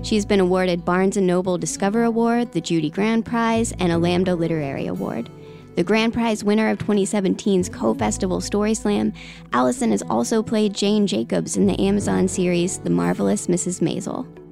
She's 0.02 0.26
been 0.26 0.40
awarded 0.40 0.84
Barnes 0.84 1.16
& 1.16 1.18
Noble 1.18 1.56
Discover 1.56 2.02
Award, 2.02 2.52
the 2.52 2.60
Judy 2.60 2.90
Grahn 2.90 3.22
Prize, 3.22 3.72
and 3.78 3.92
a 3.92 3.98
Lambda 3.98 4.34
Literary 4.34 4.86
Award. 4.86 5.30
The 5.76 5.84
Grand 5.84 6.12
Prize 6.12 6.44
winner 6.44 6.68
of 6.68 6.78
2017's 6.78 7.68
Ko 7.68 7.94
Festival 7.94 8.40
Story 8.40 8.74
Slam, 8.74 9.12
Alison 9.52 9.92
has 9.92 10.02
also 10.02 10.42
played 10.42 10.74
Jane 10.74 11.06
Jacobs 11.06 11.56
in 11.56 11.66
the 11.66 11.80
Amazon 11.80 12.28
series 12.28 12.78
The 12.78 12.90
Marvelous 12.90 13.46
Mrs. 13.46 13.80
Maisel. 13.80 14.43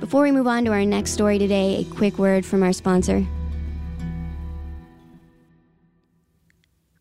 Before 0.00 0.22
we 0.22 0.32
move 0.32 0.46
on 0.46 0.64
to 0.64 0.72
our 0.72 0.86
next 0.86 1.10
story 1.10 1.38
today, 1.38 1.76
a 1.76 1.94
quick 1.94 2.18
word 2.18 2.46
from 2.46 2.62
our 2.62 2.72
sponsor. 2.72 3.26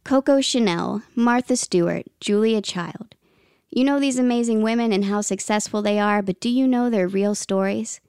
Coco 0.03 0.41
Chanel, 0.41 1.01
Martha 1.15 1.55
Stewart, 1.55 2.07
Julia 2.19 2.61
Child. 2.61 3.15
You 3.69 3.85
know 3.85 4.01
these 4.01 4.19
amazing 4.19 4.63
women 4.63 4.91
and 4.91 5.05
how 5.05 5.21
successful 5.21 5.81
they 5.81 5.97
are, 5.97 6.21
but 6.21 6.41
do 6.41 6.49
you 6.49 6.67
know 6.67 6.89
their 6.89 7.07
real 7.07 7.35
stories? 7.35 8.01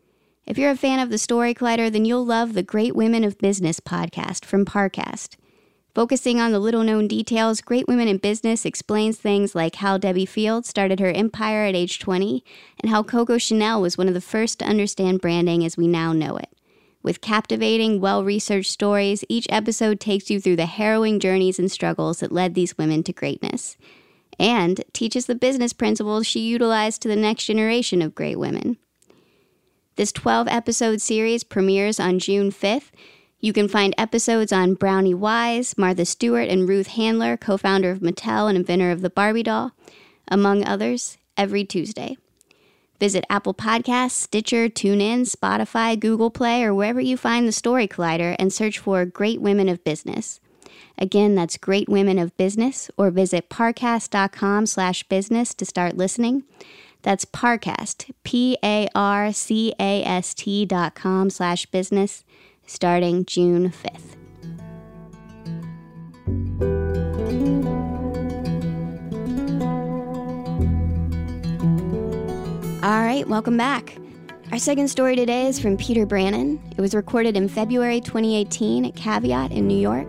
If 0.44 0.58
you're 0.58 0.72
a 0.72 0.76
fan 0.76 0.98
of 0.98 1.10
the 1.10 1.18
Story 1.18 1.54
Collider, 1.54 1.92
then 1.92 2.04
you'll 2.04 2.26
love 2.26 2.54
the 2.54 2.62
Great 2.64 2.96
Women 2.96 3.22
of 3.22 3.38
Business 3.38 3.78
podcast 3.78 4.44
from 4.44 4.64
Parcast. 4.64 5.36
Focusing 5.94 6.40
on 6.40 6.52
the 6.52 6.60
little 6.60 6.84
known 6.84 7.08
details, 7.08 7.60
Great 7.60 7.88
Women 7.88 8.06
in 8.06 8.18
Business 8.18 8.64
explains 8.64 9.18
things 9.18 9.56
like 9.56 9.76
how 9.76 9.98
Debbie 9.98 10.24
Fields 10.24 10.68
started 10.68 11.00
her 11.00 11.10
empire 11.10 11.64
at 11.64 11.74
age 11.74 11.98
20 11.98 12.44
and 12.80 12.90
how 12.90 13.02
Coco 13.02 13.38
Chanel 13.38 13.82
was 13.82 13.98
one 13.98 14.06
of 14.06 14.14
the 14.14 14.20
first 14.20 14.60
to 14.60 14.64
understand 14.64 15.20
branding 15.20 15.64
as 15.64 15.76
we 15.76 15.88
now 15.88 16.12
know 16.12 16.36
it. 16.36 16.48
With 17.02 17.20
captivating, 17.20 18.00
well 18.00 18.22
researched 18.22 18.70
stories, 18.70 19.24
each 19.28 19.46
episode 19.48 19.98
takes 19.98 20.30
you 20.30 20.40
through 20.40 20.56
the 20.56 20.66
harrowing 20.66 21.18
journeys 21.18 21.58
and 21.58 21.72
struggles 21.72 22.20
that 22.20 22.30
led 22.30 22.54
these 22.54 22.78
women 22.78 23.02
to 23.04 23.12
greatness, 23.12 23.76
and 24.38 24.84
teaches 24.92 25.26
the 25.26 25.34
business 25.34 25.72
principles 25.72 26.24
she 26.24 26.40
utilized 26.40 27.02
to 27.02 27.08
the 27.08 27.16
next 27.16 27.46
generation 27.46 28.00
of 28.00 28.14
great 28.14 28.38
women. 28.38 28.76
This 29.96 30.12
12 30.12 30.46
episode 30.48 31.00
series 31.00 31.42
premieres 31.42 31.98
on 31.98 32.20
June 32.20 32.52
5th 32.52 32.90
you 33.40 33.52
can 33.52 33.68
find 33.68 33.94
episodes 33.96 34.52
on 34.52 34.74
Brownie 34.74 35.14
Wise, 35.14 35.78
Martha 35.78 36.04
Stewart, 36.04 36.48
and 36.48 36.68
Ruth 36.68 36.88
Handler, 36.88 37.36
co 37.36 37.56
founder 37.56 37.90
of 37.90 38.00
Mattel 38.00 38.48
and 38.48 38.56
inventor 38.56 38.90
of 38.90 39.00
the 39.00 39.10
Barbie 39.10 39.42
doll, 39.42 39.72
among 40.28 40.64
others, 40.64 41.16
every 41.36 41.64
Tuesday. 41.64 42.18
Visit 42.98 43.24
Apple 43.30 43.54
Podcasts, 43.54 44.10
Stitcher, 44.10 44.68
TuneIn, 44.68 45.22
Spotify, 45.22 45.98
Google 45.98 46.30
Play, 46.30 46.62
or 46.62 46.74
wherever 46.74 47.00
you 47.00 47.16
find 47.16 47.48
the 47.48 47.52
Story 47.52 47.88
Collider 47.88 48.36
and 48.38 48.52
search 48.52 48.78
for 48.78 49.06
Great 49.06 49.40
Women 49.40 49.70
of 49.70 49.82
Business. 49.84 50.38
Again, 50.98 51.34
that's 51.34 51.56
Great 51.56 51.88
Women 51.88 52.18
of 52.18 52.36
Business, 52.36 52.90
or 52.98 53.10
visit 53.10 53.48
parcast.com 53.48 54.66
slash 54.66 55.02
business 55.04 55.54
to 55.54 55.64
start 55.64 55.96
listening. 55.96 56.42
That's 57.00 57.24
Parcast, 57.24 58.10
P-A-R-C-A-S-T 58.22 58.86
dot 60.66 60.94
com 60.94 61.30
slash 61.30 61.64
business 61.66 62.24
starting 62.70 63.24
June 63.24 63.68
5th. 63.68 64.16
All 72.82 73.02
right, 73.02 73.26
welcome 73.26 73.56
back. 73.56 73.96
Our 74.52 74.58
second 74.58 74.86
story 74.86 75.16
today 75.16 75.48
is 75.48 75.58
from 75.58 75.76
Peter 75.76 76.06
Brannen. 76.06 76.60
It 76.76 76.80
was 76.80 76.94
recorded 76.94 77.36
in 77.36 77.48
February 77.48 78.00
2018 78.00 78.84
at 78.84 78.94
Caveat 78.94 79.50
in 79.50 79.66
New 79.66 79.78
York. 79.78 80.06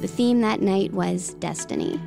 The 0.00 0.08
theme 0.08 0.40
that 0.40 0.60
night 0.60 0.92
was 0.92 1.34
Destiny. 1.34 2.00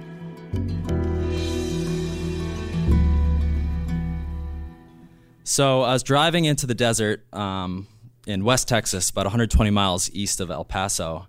So 5.45 5.83
I 5.83 5.93
was 5.93 6.03
driving 6.03 6.43
into 6.43 6.67
the 6.67 6.75
desert 6.75 7.25
um, 7.33 7.87
in 8.25 8.43
West 8.43 8.67
Texas, 8.67 9.09
about 9.09 9.25
120 9.25 9.69
miles 9.71 10.09
east 10.13 10.39
of 10.39 10.49
El 10.49 10.65
Paso. 10.65 11.27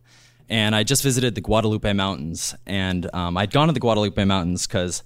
And 0.49 0.75
I 0.75 0.85
just 0.85 1.03
visited 1.03 1.35
the 1.35 1.41
Guadalupe 1.41 1.93
Mountains. 1.93 2.55
And 2.67 3.13
um, 3.15 3.37
I'd 3.37 3.51
gone 3.51 3.67
to 3.69 3.73
the 3.73 3.81
Guadalupe 3.81 4.25
Mountains 4.25 4.67
because 4.67 5.03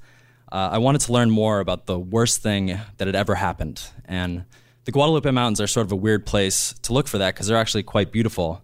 uh, 0.53 0.70
I 0.72 0.79
wanted 0.79 1.00
to 1.03 1.12
learn 1.12 1.31
more 1.31 1.61
about 1.61 1.87
the 1.87 1.98
worst 1.98 2.42
thing 2.42 2.79
that 2.98 3.07
had 3.07 3.16
ever 3.16 3.37
happened. 3.37 3.83
And 4.05 4.44
the 4.85 4.92
Guadalupe 4.92 5.31
Mountains 5.31 5.61
are 5.61 5.66
sort 5.66 5.87
of 5.87 5.92
a 5.92 5.96
weird 5.96 6.26
place 6.26 6.74
to 6.83 6.92
look 6.92 7.09
for 7.09 7.18
that 7.18 7.35
because 7.35 7.46
they're 7.46 7.57
actually 7.57 7.85
quite 7.85 8.12
beautiful. 8.12 8.62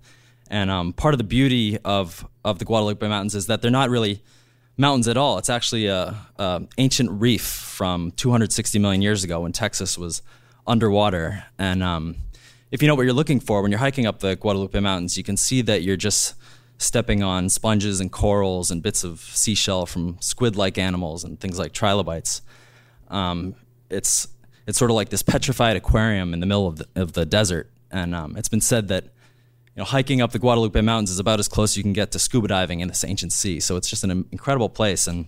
And 0.48 0.70
um, 0.70 0.92
part 0.92 1.14
of 1.14 1.18
the 1.18 1.24
beauty 1.24 1.78
of, 1.84 2.26
of 2.44 2.58
the 2.58 2.64
Guadalupe 2.64 3.06
Mountains 3.06 3.34
is 3.34 3.46
that 3.46 3.62
they're 3.62 3.70
not 3.70 3.90
really 3.90 4.22
mountains 4.76 5.08
at 5.08 5.16
all. 5.16 5.38
It's 5.38 5.50
actually 5.50 5.86
a, 5.86 6.14
a 6.38 6.62
ancient 6.78 7.10
reef 7.10 7.42
from 7.42 8.10
260 8.12 8.78
million 8.78 9.02
years 9.02 9.24
ago 9.24 9.40
when 9.40 9.52
Texas 9.52 9.96
was 9.96 10.22
underwater. 10.66 11.44
And 11.58 11.82
um, 11.82 12.16
if 12.70 12.82
you 12.82 12.88
know 12.88 12.94
what 12.94 13.02
you're 13.02 13.12
looking 13.14 13.40
for 13.40 13.62
when 13.62 13.70
you're 13.70 13.78
hiking 13.78 14.06
up 14.06 14.20
the 14.20 14.36
Guadalupe 14.36 14.78
Mountains, 14.80 15.16
you 15.16 15.22
can 15.22 15.36
see 15.36 15.62
that 15.62 15.82
you're 15.82 15.96
just 15.96 16.34
stepping 16.78 17.22
on 17.22 17.48
sponges 17.48 18.00
and 18.00 18.12
corals 18.12 18.70
and 18.70 18.82
bits 18.82 19.02
of 19.04 19.20
seashell 19.20 19.86
from 19.86 20.18
squid-like 20.20 20.76
animals 20.76 21.24
and 21.24 21.40
things 21.40 21.58
like 21.58 21.72
trilobites. 21.72 22.42
Um, 23.08 23.54
it's 23.88 24.28
it's 24.66 24.78
sort 24.78 24.90
of 24.90 24.96
like 24.96 25.10
this 25.10 25.22
petrified 25.22 25.76
aquarium 25.76 26.34
in 26.34 26.40
the 26.40 26.46
middle 26.46 26.66
of 26.66 26.76
the, 26.78 26.88
of 26.96 27.12
the 27.12 27.24
desert, 27.24 27.70
and 27.90 28.14
um, 28.14 28.36
it's 28.36 28.48
been 28.48 28.60
said 28.60 28.88
that 28.88 29.04
you 29.04 29.10
know 29.76 29.84
hiking 29.84 30.20
up 30.20 30.32
the 30.32 30.40
Guadalupe 30.40 30.80
Mountains 30.80 31.10
is 31.10 31.20
about 31.20 31.38
as 31.38 31.46
close 31.46 31.72
as 31.72 31.76
you 31.76 31.82
can 31.84 31.92
get 31.92 32.10
to 32.12 32.18
scuba 32.18 32.48
diving 32.48 32.80
in 32.80 32.88
this 32.88 33.04
ancient 33.04 33.32
sea. 33.32 33.60
So 33.60 33.76
it's 33.76 33.88
just 33.88 34.02
an 34.02 34.10
incredible 34.32 34.68
place. 34.68 35.06
And 35.06 35.26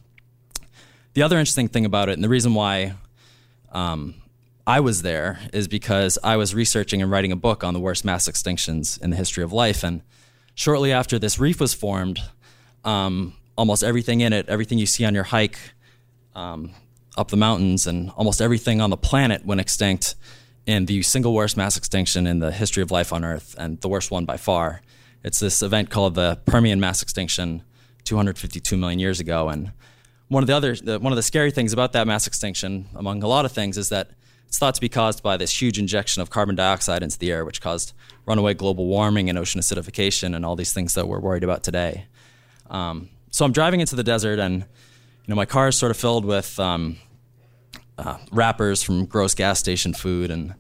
the 1.15 1.23
other 1.23 1.39
interesting 1.39 1.69
thing 1.69 1.85
about 1.85 2.09
it, 2.09 2.13
and 2.13 2.25
the 2.25 2.29
reason 2.29 2.53
why 2.55 2.95
um, 3.71 4.17
I 4.69 4.81
was 4.81 5.01
there 5.01 5.39
is 5.55 5.67
because 5.67 6.19
I 6.23 6.37
was 6.37 6.55
researching 6.55 7.01
and 7.01 7.11
writing 7.11 7.33
a 7.33 7.37
book 7.37 7.65
on 7.65 7.73
the 7.73 7.81
worst 7.81 8.05
mass 8.05 8.29
extinctions 8.29 9.01
in 9.01 9.09
the 9.09 9.17
history 9.17 9.43
of 9.43 9.51
life. 9.51 9.83
And 9.83 10.03
shortly 10.55 10.93
after 10.93 11.19
this 11.19 11.39
reef 11.39 11.59
was 11.59 11.73
formed, 11.73 12.21
um, 12.85 13.33
almost 13.57 13.83
everything 13.83 14.21
in 14.21 14.35
it, 14.35 14.47
everything 14.47 14.77
you 14.77 14.85
see 14.85 15.07
on 15.07 15.15
your 15.15 15.25
hike 15.25 15.59
um, 16.35 16.73
up 17.17 17.29
the 17.29 17.37
mountains, 17.39 17.87
and 17.87 18.11
almost 18.11 18.43
everything 18.43 18.83
on 18.83 18.91
the 18.91 18.99
planet 18.99 19.47
went 19.47 19.59
extinct 19.59 20.17
in 20.67 20.85
the 20.85 21.01
single 21.01 21.33
worst 21.33 21.57
mass 21.57 21.79
extinction 21.79 22.27
in 22.27 22.41
the 22.41 22.53
history 22.53 22.83
of 22.83 22.91
life 22.91 23.11
on 23.11 23.25
Earth, 23.25 23.57
and 23.59 23.81
the 23.81 23.89
worst 23.89 24.11
one 24.11 24.27
by 24.27 24.37
far. 24.37 24.83
It's 25.25 25.41
this 25.41 25.63
event 25.63 25.89
called 25.89 26.15
the 26.15 26.41
Permian 26.45 26.79
mass 26.79 27.01
extinction 27.01 27.63
252 28.05 28.77
million 28.77 28.99
years 28.99 29.19
ago. 29.19 29.49
And 29.49 29.73
one 30.29 30.43
of 30.43 30.47
the 30.47 30.55
other, 30.55 30.77
the, 30.77 30.99
one 30.99 31.11
of 31.11 31.17
the 31.17 31.23
scary 31.23 31.53
things 31.53 31.73
about 31.73 31.93
that 31.95 32.07
mass 32.07 32.27
extinction, 32.27 32.87
among 32.95 33.23
a 33.23 33.29
lot 33.29 33.47
of 33.47 33.53
things, 33.53 33.79
is 33.79 33.89
that 33.89 34.11
it's 34.49 34.59
thought 34.59 34.75
to 34.75 34.81
be 34.81 34.89
caused 34.89 35.23
by 35.23 35.37
this 35.37 35.61
huge 35.61 35.79
injection 35.79 36.23
of 36.23 36.31
carbon 36.31 36.57
dioxide 36.57 37.03
into 37.03 37.19
the 37.19 37.31
air, 37.31 37.45
which 37.45 37.61
caused 37.61 37.93
runaway 38.25 38.55
global 38.55 38.87
warming 38.87 39.29
and 39.29 39.39
ocean 39.39 39.61
acidification 39.61 40.35
and 40.35 40.45
all 40.45 40.57
these 40.57 40.73
things 40.73 40.95
that 40.95 41.07
we're 41.07 41.21
worried 41.21 41.45
about 41.45 41.63
today. 41.63 42.07
Um, 42.71 43.11
so 43.31 43.45
I'm 43.45 43.53
driving 43.53 43.81
into 43.81 43.95
the 43.95 44.03
desert, 44.03 44.39
and 44.39 44.63
you 44.63 45.29
know 45.29 45.35
my 45.35 45.45
car 45.45 45.69
is 45.69 45.77
sort 45.77 45.91
of 45.91 45.99
filled 45.99 46.25
with 46.25 46.59
um, 46.59 46.97
uh, 47.99 48.17
wrappers 48.33 48.83
from 48.83 49.05
gross 49.05 49.35
gas 49.35 49.59
station 49.59 49.93
food, 49.93 50.31
and 50.31 50.55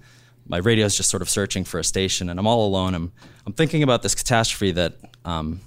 my 0.46 0.58
radio 0.58 0.84
is 0.84 0.94
just 0.94 1.08
sort 1.08 1.22
of 1.22 1.30
searching 1.30 1.64
for 1.64 1.80
a 1.80 1.84
station, 1.84 2.28
and 2.28 2.38
I'm 2.38 2.46
all 2.46 2.66
alone. 2.66 2.94
I'm 2.94 3.10
I'm 3.46 3.54
thinking 3.54 3.82
about 3.82 4.02
this 4.02 4.14
catastrophe 4.14 4.72
that 4.72 4.96
um, 5.24 5.62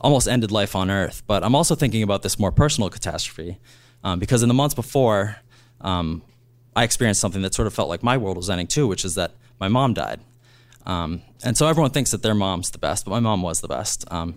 almost 0.00 0.26
ended 0.26 0.50
life 0.50 0.74
on 0.74 0.90
Earth, 0.90 1.22
but 1.26 1.44
I'm 1.44 1.54
also 1.54 1.74
thinking 1.74 2.02
about 2.02 2.22
this 2.22 2.38
more 2.38 2.50
personal 2.50 2.88
catastrophe 2.88 3.58
um, 4.02 4.18
because 4.18 4.42
in 4.42 4.48
the 4.48 4.54
months 4.54 4.74
before. 4.74 5.36
Um, 5.82 6.22
I 6.76 6.84
experienced 6.84 7.20
something 7.20 7.42
that 7.42 7.54
sort 7.54 7.66
of 7.66 7.74
felt 7.74 7.88
like 7.88 8.02
my 8.02 8.16
world 8.16 8.36
was 8.36 8.50
ending 8.50 8.66
too, 8.66 8.86
which 8.86 9.04
is 9.04 9.14
that 9.16 9.32
my 9.58 9.68
mom 9.68 9.94
died. 9.94 10.20
Um, 10.86 11.22
and 11.44 11.56
so 11.56 11.66
everyone 11.66 11.90
thinks 11.90 12.10
that 12.12 12.22
their 12.22 12.34
mom's 12.34 12.70
the 12.70 12.78
best, 12.78 13.04
but 13.04 13.10
my 13.10 13.20
mom 13.20 13.42
was 13.42 13.60
the 13.60 13.68
best. 13.68 14.04
Um, 14.10 14.36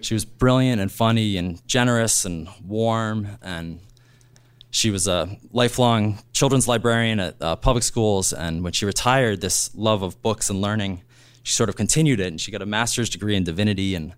she 0.00 0.14
was 0.14 0.24
brilliant 0.24 0.80
and 0.80 0.90
funny 0.90 1.36
and 1.36 1.66
generous 1.66 2.24
and 2.24 2.48
warm, 2.64 3.38
and 3.42 3.80
she 4.70 4.90
was 4.90 5.08
a 5.08 5.36
lifelong 5.52 6.20
children's 6.32 6.68
librarian 6.68 7.20
at 7.20 7.36
uh, 7.40 7.56
public 7.56 7.82
schools. 7.82 8.32
And 8.32 8.62
when 8.62 8.72
she 8.72 8.86
retired, 8.86 9.40
this 9.40 9.74
love 9.74 10.02
of 10.02 10.20
books 10.22 10.50
and 10.50 10.60
learning, 10.60 11.02
she 11.42 11.54
sort 11.54 11.68
of 11.68 11.76
continued 11.76 12.20
it, 12.20 12.28
and 12.28 12.40
she 12.40 12.50
got 12.50 12.62
a 12.62 12.66
master's 12.66 13.10
degree 13.10 13.36
in 13.36 13.44
divinity 13.44 13.94
and 13.94 14.14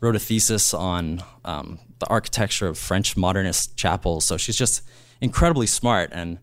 wrote 0.00 0.16
a 0.16 0.18
thesis 0.18 0.74
on 0.74 1.22
um, 1.44 1.78
the 2.00 2.06
architecture 2.08 2.66
of 2.66 2.76
French 2.76 3.16
modernist 3.16 3.76
chapels. 3.76 4.24
So 4.24 4.36
she's 4.36 4.56
just 4.56 4.82
incredibly 5.20 5.66
smart 5.66 6.10
and 6.12 6.38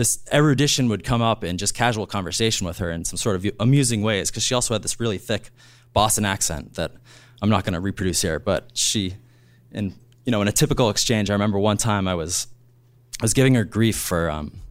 this 0.00 0.18
erudition 0.32 0.88
would 0.88 1.04
come 1.04 1.20
up 1.20 1.44
in 1.44 1.58
just 1.58 1.74
casual 1.74 2.06
conversation 2.06 2.66
with 2.66 2.78
her 2.78 2.90
in 2.90 3.04
some 3.04 3.18
sort 3.18 3.36
of 3.36 3.46
amusing 3.60 4.00
ways 4.00 4.30
because 4.30 4.42
she 4.42 4.54
also 4.54 4.72
had 4.72 4.82
this 4.82 4.98
really 4.98 5.18
thick 5.18 5.50
Boston 5.92 6.24
accent 6.24 6.72
that 6.76 6.92
I'm 7.42 7.50
not 7.50 7.64
going 7.64 7.74
to 7.74 7.80
reproduce 7.80 8.22
here. 8.22 8.38
But 8.38 8.70
she, 8.72 9.16
in 9.72 9.94
you 10.24 10.32
know, 10.32 10.40
in 10.40 10.48
a 10.48 10.52
typical 10.52 10.88
exchange, 10.88 11.28
I 11.28 11.34
remember 11.34 11.58
one 11.58 11.76
time 11.76 12.08
I 12.08 12.14
was 12.14 12.46
I 13.20 13.24
was 13.24 13.34
giving 13.34 13.54
her 13.56 13.64
grief 13.64 13.94
for 13.94 14.30
um, 14.30 14.62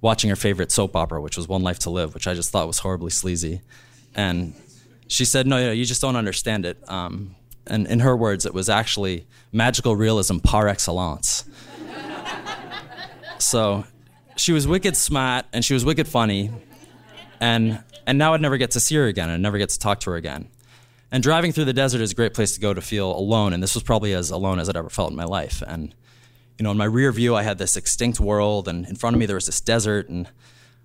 watching 0.00 0.28
her 0.28 0.34
favorite 0.34 0.72
soap 0.72 0.96
opera, 0.96 1.20
which 1.20 1.36
was 1.36 1.46
One 1.46 1.62
Life 1.62 1.78
to 1.80 1.90
Live, 1.90 2.12
which 2.12 2.26
I 2.26 2.34
just 2.34 2.50
thought 2.50 2.66
was 2.66 2.80
horribly 2.80 3.10
sleazy. 3.10 3.60
And 4.16 4.54
she 5.06 5.24
said, 5.24 5.46
"No, 5.46 5.70
you 5.70 5.84
just 5.84 6.02
don't 6.02 6.16
understand 6.16 6.66
it." 6.66 6.82
Um, 6.90 7.36
and 7.68 7.86
in 7.86 8.00
her 8.00 8.16
words, 8.16 8.44
it 8.44 8.52
was 8.52 8.68
actually 8.68 9.28
magical 9.52 9.94
realism 9.94 10.38
par 10.38 10.66
excellence. 10.66 11.44
so 13.38 13.84
she 14.36 14.52
was 14.52 14.66
wicked 14.66 14.96
smart 14.96 15.46
and 15.52 15.64
she 15.64 15.74
was 15.74 15.84
wicked 15.84 16.08
funny, 16.08 16.50
and 17.40 17.82
and 18.06 18.18
now 18.18 18.34
I'd 18.34 18.40
never 18.40 18.56
get 18.56 18.72
to 18.72 18.80
see 18.80 18.96
her 18.96 19.06
again. 19.06 19.30
I'd 19.30 19.40
never 19.40 19.58
get 19.58 19.70
to 19.70 19.78
talk 19.78 20.00
to 20.00 20.10
her 20.10 20.16
again. 20.16 20.48
And 21.10 21.22
driving 21.22 21.52
through 21.52 21.66
the 21.66 21.72
desert 21.72 22.00
is 22.00 22.12
a 22.12 22.14
great 22.14 22.34
place 22.34 22.54
to 22.54 22.60
go 22.60 22.74
to 22.74 22.80
feel 22.80 23.16
alone, 23.16 23.52
and 23.52 23.62
this 23.62 23.74
was 23.74 23.82
probably 23.82 24.12
as 24.14 24.30
alone 24.30 24.58
as 24.58 24.68
I'd 24.68 24.76
ever 24.76 24.90
felt 24.90 25.10
in 25.10 25.16
my 25.16 25.24
life. 25.24 25.62
And 25.66 25.94
you 26.58 26.64
know, 26.64 26.70
in 26.70 26.76
my 26.76 26.84
rear 26.84 27.10
view, 27.12 27.34
I 27.34 27.42
had 27.42 27.58
this 27.58 27.76
extinct 27.76 28.20
world, 28.20 28.68
and 28.68 28.86
in 28.86 28.96
front 28.96 29.14
of 29.14 29.20
me 29.20 29.26
there 29.26 29.36
was 29.36 29.46
this 29.46 29.60
desert, 29.60 30.08
and 30.08 30.26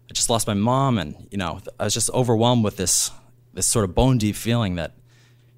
I 0.10 0.14
just 0.14 0.30
lost 0.30 0.48
my 0.48 0.54
mom, 0.54 0.98
and 0.98 1.28
you 1.32 1.38
know, 1.38 1.60
I 1.80 1.86
was 1.86 1.94
just 1.94 2.10
overwhelmed 2.12 2.64
with 2.64 2.78
this 2.78 3.12
this 3.54 3.66
sort 3.66 3.86
of 3.86 3.96
bone 3.96 4.18
deep 4.18 4.36
feeling 4.36 4.76
that 4.76 4.94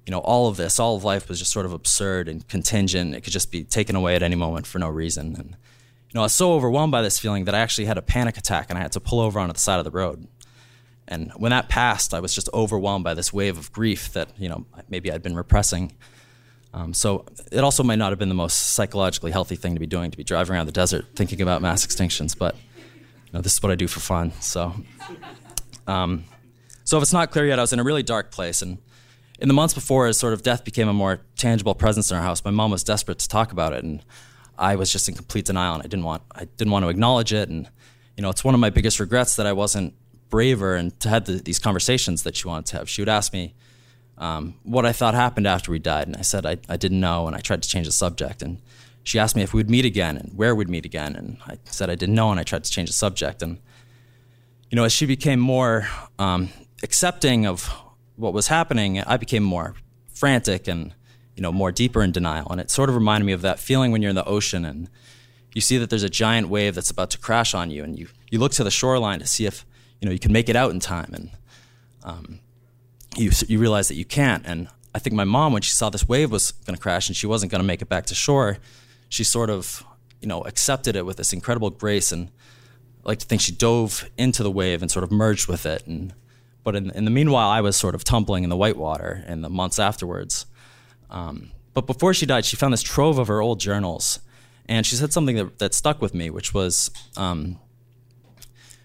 you 0.06 0.10
know 0.10 0.20
all 0.20 0.48
of 0.48 0.56
this, 0.56 0.78
all 0.78 0.96
of 0.96 1.04
life 1.04 1.28
was 1.28 1.38
just 1.38 1.52
sort 1.52 1.66
of 1.66 1.72
absurd 1.72 2.28
and 2.28 2.46
contingent. 2.48 3.14
It 3.14 3.22
could 3.22 3.32
just 3.32 3.50
be 3.50 3.64
taken 3.64 3.96
away 3.96 4.16
at 4.16 4.22
any 4.22 4.36
moment 4.36 4.66
for 4.66 4.78
no 4.78 4.88
reason. 4.88 5.36
And 5.38 5.56
you 6.12 6.18
know, 6.18 6.22
I 6.22 6.26
was 6.26 6.34
so 6.34 6.52
overwhelmed 6.52 6.92
by 6.92 7.00
this 7.00 7.18
feeling 7.18 7.46
that 7.46 7.54
I 7.54 7.60
actually 7.60 7.86
had 7.86 7.96
a 7.96 8.02
panic 8.02 8.36
attack, 8.36 8.66
and 8.68 8.78
I 8.78 8.82
had 8.82 8.92
to 8.92 9.00
pull 9.00 9.18
over 9.18 9.40
onto 9.40 9.54
the 9.54 9.58
side 9.58 9.78
of 9.78 9.84
the 9.84 9.90
road. 9.90 10.28
And 11.08 11.32
when 11.36 11.50
that 11.50 11.70
passed, 11.70 12.12
I 12.12 12.20
was 12.20 12.34
just 12.34 12.50
overwhelmed 12.52 13.02
by 13.02 13.14
this 13.14 13.32
wave 13.32 13.56
of 13.56 13.72
grief 13.72 14.12
that 14.12 14.28
you 14.38 14.48
know 14.48 14.66
maybe 14.90 15.10
I'd 15.10 15.22
been 15.22 15.34
repressing. 15.34 15.92
Um, 16.74 16.92
so 16.92 17.24
it 17.50 17.60
also 17.60 17.82
might 17.82 17.96
not 17.96 18.12
have 18.12 18.18
been 18.18 18.28
the 18.28 18.34
most 18.34 18.74
psychologically 18.74 19.30
healthy 19.30 19.56
thing 19.56 19.72
to 19.72 19.80
be 19.80 19.86
doing 19.86 20.10
to 20.10 20.16
be 20.16 20.24
driving 20.24 20.54
around 20.54 20.66
the 20.66 20.72
desert 20.72 21.06
thinking 21.14 21.40
about 21.40 21.62
mass 21.62 21.86
extinctions, 21.86 22.36
but 22.36 22.54
you 22.54 23.32
know, 23.32 23.40
this 23.40 23.54
is 23.54 23.62
what 23.62 23.72
I 23.72 23.74
do 23.74 23.88
for 23.88 24.00
fun. 24.00 24.32
So, 24.40 24.74
um, 25.86 26.24
so 26.84 26.98
if 26.98 27.02
it's 27.02 27.12
not 27.12 27.30
clear 27.30 27.46
yet, 27.46 27.58
I 27.58 27.62
was 27.62 27.72
in 27.72 27.78
a 27.78 27.84
really 27.84 28.02
dark 28.02 28.30
place, 28.30 28.60
and 28.60 28.78
in 29.38 29.48
the 29.48 29.54
months 29.54 29.72
before, 29.72 30.06
as 30.06 30.18
sort 30.18 30.34
of 30.34 30.42
death 30.42 30.62
became 30.62 30.88
a 30.88 30.92
more 30.92 31.22
tangible 31.36 31.74
presence 31.74 32.10
in 32.10 32.18
our 32.18 32.22
house, 32.22 32.44
my 32.44 32.50
mom 32.50 32.70
was 32.70 32.84
desperate 32.84 33.18
to 33.18 33.28
talk 33.28 33.50
about 33.50 33.72
it, 33.72 33.82
and 33.82 34.04
I 34.58 34.76
was 34.76 34.92
just 34.92 35.08
in 35.08 35.14
complete 35.14 35.44
denial, 35.44 35.74
and 35.74 35.82
I 35.82 35.86
didn't 35.86 36.04
want 36.04 36.22
I 36.34 36.44
didn't 36.44 36.72
want 36.72 36.84
to 36.84 36.88
acknowledge 36.88 37.32
it, 37.32 37.48
and 37.48 37.68
you 38.16 38.22
know, 38.22 38.30
it's 38.30 38.44
one 38.44 38.54
of 38.54 38.60
my 38.60 38.70
biggest 38.70 39.00
regrets 39.00 39.36
that 39.36 39.46
I 39.46 39.52
wasn't 39.52 39.94
braver 40.28 40.76
and 40.76 40.98
to 41.00 41.08
have 41.08 41.26
the, 41.26 41.34
these 41.34 41.58
conversations 41.58 42.22
that 42.22 42.36
she 42.36 42.48
wanted 42.48 42.66
to 42.66 42.78
have. 42.78 42.88
She 42.88 43.02
would 43.02 43.08
ask 43.08 43.32
me 43.32 43.54
um, 44.18 44.54
what 44.62 44.86
I 44.86 44.92
thought 44.92 45.14
happened 45.14 45.46
after 45.46 45.70
we 45.70 45.78
died, 45.78 46.06
and 46.06 46.16
I 46.16 46.22
said 46.22 46.46
I, 46.46 46.58
I 46.68 46.76
didn't 46.76 47.00
know, 47.00 47.26
and 47.26 47.36
I 47.36 47.40
tried 47.40 47.62
to 47.62 47.68
change 47.68 47.86
the 47.86 47.92
subject. 47.92 48.42
And 48.42 48.60
she 49.02 49.18
asked 49.18 49.34
me 49.34 49.42
if 49.42 49.52
we'd 49.52 49.70
meet 49.70 49.84
again 49.84 50.16
and 50.16 50.32
where 50.36 50.54
we'd 50.54 50.68
meet 50.68 50.84
again, 50.84 51.16
and 51.16 51.38
I 51.46 51.58
said 51.64 51.90
I 51.90 51.94
didn't 51.94 52.14
know, 52.14 52.30
and 52.30 52.38
I 52.38 52.42
tried 52.42 52.64
to 52.64 52.70
change 52.70 52.88
the 52.88 52.94
subject. 52.94 53.42
And 53.42 53.58
you 54.70 54.76
know, 54.76 54.84
as 54.84 54.92
she 54.92 55.06
became 55.06 55.40
more 55.40 55.88
um, 56.18 56.48
accepting 56.82 57.46
of 57.46 57.70
what 58.16 58.32
was 58.32 58.48
happening, 58.48 59.00
I 59.00 59.16
became 59.16 59.42
more 59.42 59.74
frantic 60.14 60.68
and 60.68 60.94
you 61.36 61.42
know 61.42 61.52
more 61.52 61.72
deeper 61.72 62.02
in 62.02 62.12
denial. 62.12 62.46
And 62.50 62.60
it 62.60 62.70
sort 62.70 62.88
of 62.88 62.94
reminded 62.94 63.24
me 63.26 63.32
of 63.32 63.42
that 63.42 63.58
feeling 63.58 63.92
when 63.92 64.02
you're 64.02 64.10
in 64.10 64.16
the 64.16 64.24
ocean 64.24 64.64
and 64.64 64.88
you 65.54 65.60
see 65.60 65.78
that 65.78 65.90
there's 65.90 66.02
a 66.02 66.10
giant 66.10 66.48
wave 66.48 66.74
that's 66.74 66.90
about 66.90 67.10
to 67.10 67.18
crash 67.18 67.54
on 67.54 67.70
you, 67.70 67.84
and 67.84 67.98
you 67.98 68.08
you 68.30 68.38
look 68.38 68.52
to 68.52 68.64
the 68.64 68.70
shoreline 68.70 69.18
to 69.18 69.26
see 69.26 69.46
if 69.46 69.66
you 70.00 70.06
know 70.06 70.12
you 70.12 70.18
can 70.18 70.32
make 70.32 70.48
it 70.48 70.56
out 70.56 70.70
in 70.70 70.80
time, 70.80 71.10
and 71.12 71.30
um, 72.04 72.40
you 73.16 73.30
you 73.46 73.58
realize 73.58 73.88
that 73.88 73.96
you 73.96 74.04
can't. 74.04 74.44
And 74.46 74.68
I 74.94 74.98
think 74.98 75.14
my 75.14 75.24
mom, 75.24 75.52
when 75.52 75.62
she 75.62 75.72
saw 75.72 75.90
this 75.90 76.08
wave 76.08 76.30
was 76.30 76.52
going 76.52 76.76
to 76.76 76.80
crash 76.80 77.08
and 77.08 77.16
she 77.16 77.26
wasn't 77.26 77.52
going 77.52 77.60
to 77.60 77.66
make 77.66 77.82
it 77.82 77.88
back 77.88 78.06
to 78.06 78.14
shore, 78.14 78.58
she 79.08 79.24
sort 79.24 79.50
of 79.50 79.84
you 80.20 80.28
know 80.28 80.42
accepted 80.42 80.96
it 80.96 81.04
with 81.04 81.18
this 81.18 81.32
incredible 81.32 81.70
grace, 81.70 82.12
and 82.12 82.28
I 83.04 83.08
like 83.08 83.18
to 83.18 83.26
think 83.26 83.42
she 83.42 83.52
dove 83.52 84.08
into 84.16 84.42
the 84.42 84.50
wave 84.50 84.80
and 84.80 84.90
sort 84.90 85.04
of 85.04 85.10
merged 85.10 85.48
with 85.48 85.66
it. 85.66 85.86
And 85.86 86.14
but 86.64 86.76
in, 86.76 86.90
in 86.92 87.04
the 87.04 87.10
meanwhile, 87.10 87.48
I 87.48 87.60
was 87.60 87.76
sort 87.76 87.94
of 87.94 88.04
tumbling 88.04 88.44
in 88.44 88.50
the 88.50 88.56
white 88.56 88.76
water 88.78 89.24
in 89.26 89.42
the 89.42 89.50
months 89.50 89.78
afterwards. 89.78 90.46
Um, 91.12 91.52
but 91.74 91.86
before 91.86 92.12
she 92.12 92.26
died, 92.26 92.44
she 92.44 92.56
found 92.56 92.72
this 92.72 92.82
trove 92.82 93.18
of 93.18 93.28
her 93.28 93.40
old 93.40 93.60
journals, 93.60 94.18
and 94.66 94.84
she 94.84 94.96
said 94.96 95.12
something 95.12 95.36
that, 95.36 95.58
that 95.60 95.74
stuck 95.74 96.02
with 96.02 96.14
me, 96.14 96.30
which 96.30 96.52
was. 96.52 96.90
Um, 97.16 97.60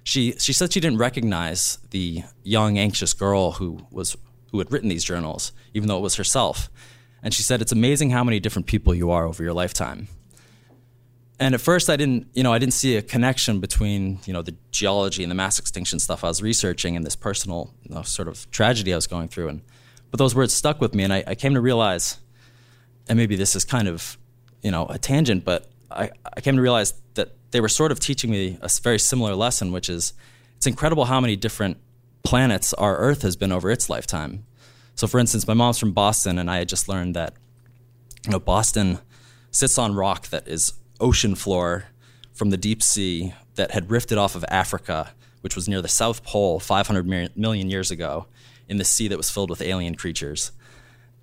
she 0.07 0.31
she 0.39 0.53
said 0.53 0.71
she 0.71 0.79
didn't 0.79 0.99
recognize 0.99 1.79
the 1.89 2.23
young 2.41 2.77
anxious 2.77 3.13
girl 3.13 3.51
who 3.53 3.85
was 3.91 4.15
who 4.51 4.59
had 4.59 4.71
written 4.71 4.87
these 4.87 5.03
journals 5.03 5.51
even 5.73 5.89
though 5.89 5.97
it 5.97 6.01
was 6.01 6.15
herself 6.15 6.69
and 7.21 7.33
she 7.33 7.43
said 7.43 7.61
it's 7.61 7.73
amazing 7.73 8.11
how 8.11 8.23
many 8.23 8.39
different 8.39 8.67
people 8.67 8.95
you 8.95 9.11
are 9.11 9.25
over 9.25 9.43
your 9.43 9.51
lifetime 9.51 10.07
and 11.41 11.53
at 11.53 11.59
first 11.59 11.89
i 11.89 11.97
didn't 11.97 12.25
you 12.33 12.41
know 12.41 12.53
i 12.53 12.57
didn't 12.57 12.73
see 12.73 12.95
a 12.95 13.01
connection 13.01 13.59
between 13.59 14.17
you 14.25 14.31
know 14.31 14.41
the 14.41 14.55
geology 14.71 15.23
and 15.23 15.29
the 15.29 15.35
mass 15.35 15.59
extinction 15.59 15.99
stuff 15.99 16.23
i 16.23 16.27
was 16.29 16.41
researching 16.41 16.95
and 16.95 17.05
this 17.05 17.17
personal 17.17 17.73
you 17.83 17.93
know, 17.93 18.01
sort 18.01 18.29
of 18.29 18.49
tragedy 18.49 18.93
i 18.93 18.95
was 18.95 19.07
going 19.07 19.27
through 19.27 19.49
and 19.49 19.61
but 20.11 20.17
those 20.17 20.35
words 20.35 20.53
stuck 20.53 20.79
with 20.81 20.93
me 20.93 21.03
and 21.03 21.13
I, 21.13 21.23
I 21.27 21.35
came 21.35 21.53
to 21.53 21.61
realize 21.61 22.19
and 23.07 23.17
maybe 23.17 23.35
this 23.35 23.55
is 23.55 23.65
kind 23.65 23.87
of 23.87 24.17
you 24.61 24.71
know 24.71 24.85
a 24.87 24.97
tangent 24.97 25.43
but 25.45 25.69
I, 25.91 26.11
I 26.35 26.41
came 26.41 26.55
to 26.55 26.61
realize 26.61 26.93
that 27.13 27.35
they 27.51 27.61
were 27.61 27.69
sort 27.69 27.91
of 27.91 27.99
teaching 27.99 28.29
me 28.29 28.57
a 28.61 28.69
very 28.81 28.99
similar 28.99 29.35
lesson, 29.35 29.71
which 29.71 29.89
is 29.89 30.13
it's 30.55 30.67
incredible 30.67 31.05
how 31.05 31.19
many 31.19 31.35
different 31.35 31.77
planets 32.23 32.73
our 32.73 32.97
Earth 32.97 33.21
has 33.21 33.35
been 33.35 33.51
over 33.51 33.69
its 33.71 33.89
lifetime. 33.89 34.45
So, 34.95 35.07
for 35.07 35.19
instance, 35.19 35.47
my 35.47 35.53
mom's 35.53 35.77
from 35.77 35.93
Boston, 35.93 36.39
and 36.39 36.49
I 36.49 36.57
had 36.57 36.69
just 36.69 36.89
learned 36.89 37.15
that 37.15 37.33
you 38.25 38.31
know 38.31 38.39
Boston 38.39 38.99
sits 39.51 39.77
on 39.77 39.95
rock 39.95 40.27
that 40.27 40.47
is 40.47 40.73
ocean 40.99 41.35
floor 41.35 41.85
from 42.33 42.49
the 42.49 42.57
deep 42.57 42.83
sea 42.83 43.33
that 43.55 43.71
had 43.71 43.89
rifted 43.89 44.17
off 44.17 44.35
of 44.35 44.43
Africa, 44.49 45.11
which 45.41 45.55
was 45.55 45.69
near 45.69 45.81
the 45.81 45.87
South 45.87 46.23
Pole 46.23 46.59
500 46.59 47.37
million 47.37 47.69
years 47.69 47.91
ago, 47.91 48.27
in 48.67 48.77
the 48.77 48.83
sea 48.83 49.07
that 49.07 49.17
was 49.17 49.29
filled 49.29 49.49
with 49.49 49.61
alien 49.61 49.95
creatures. 49.95 50.51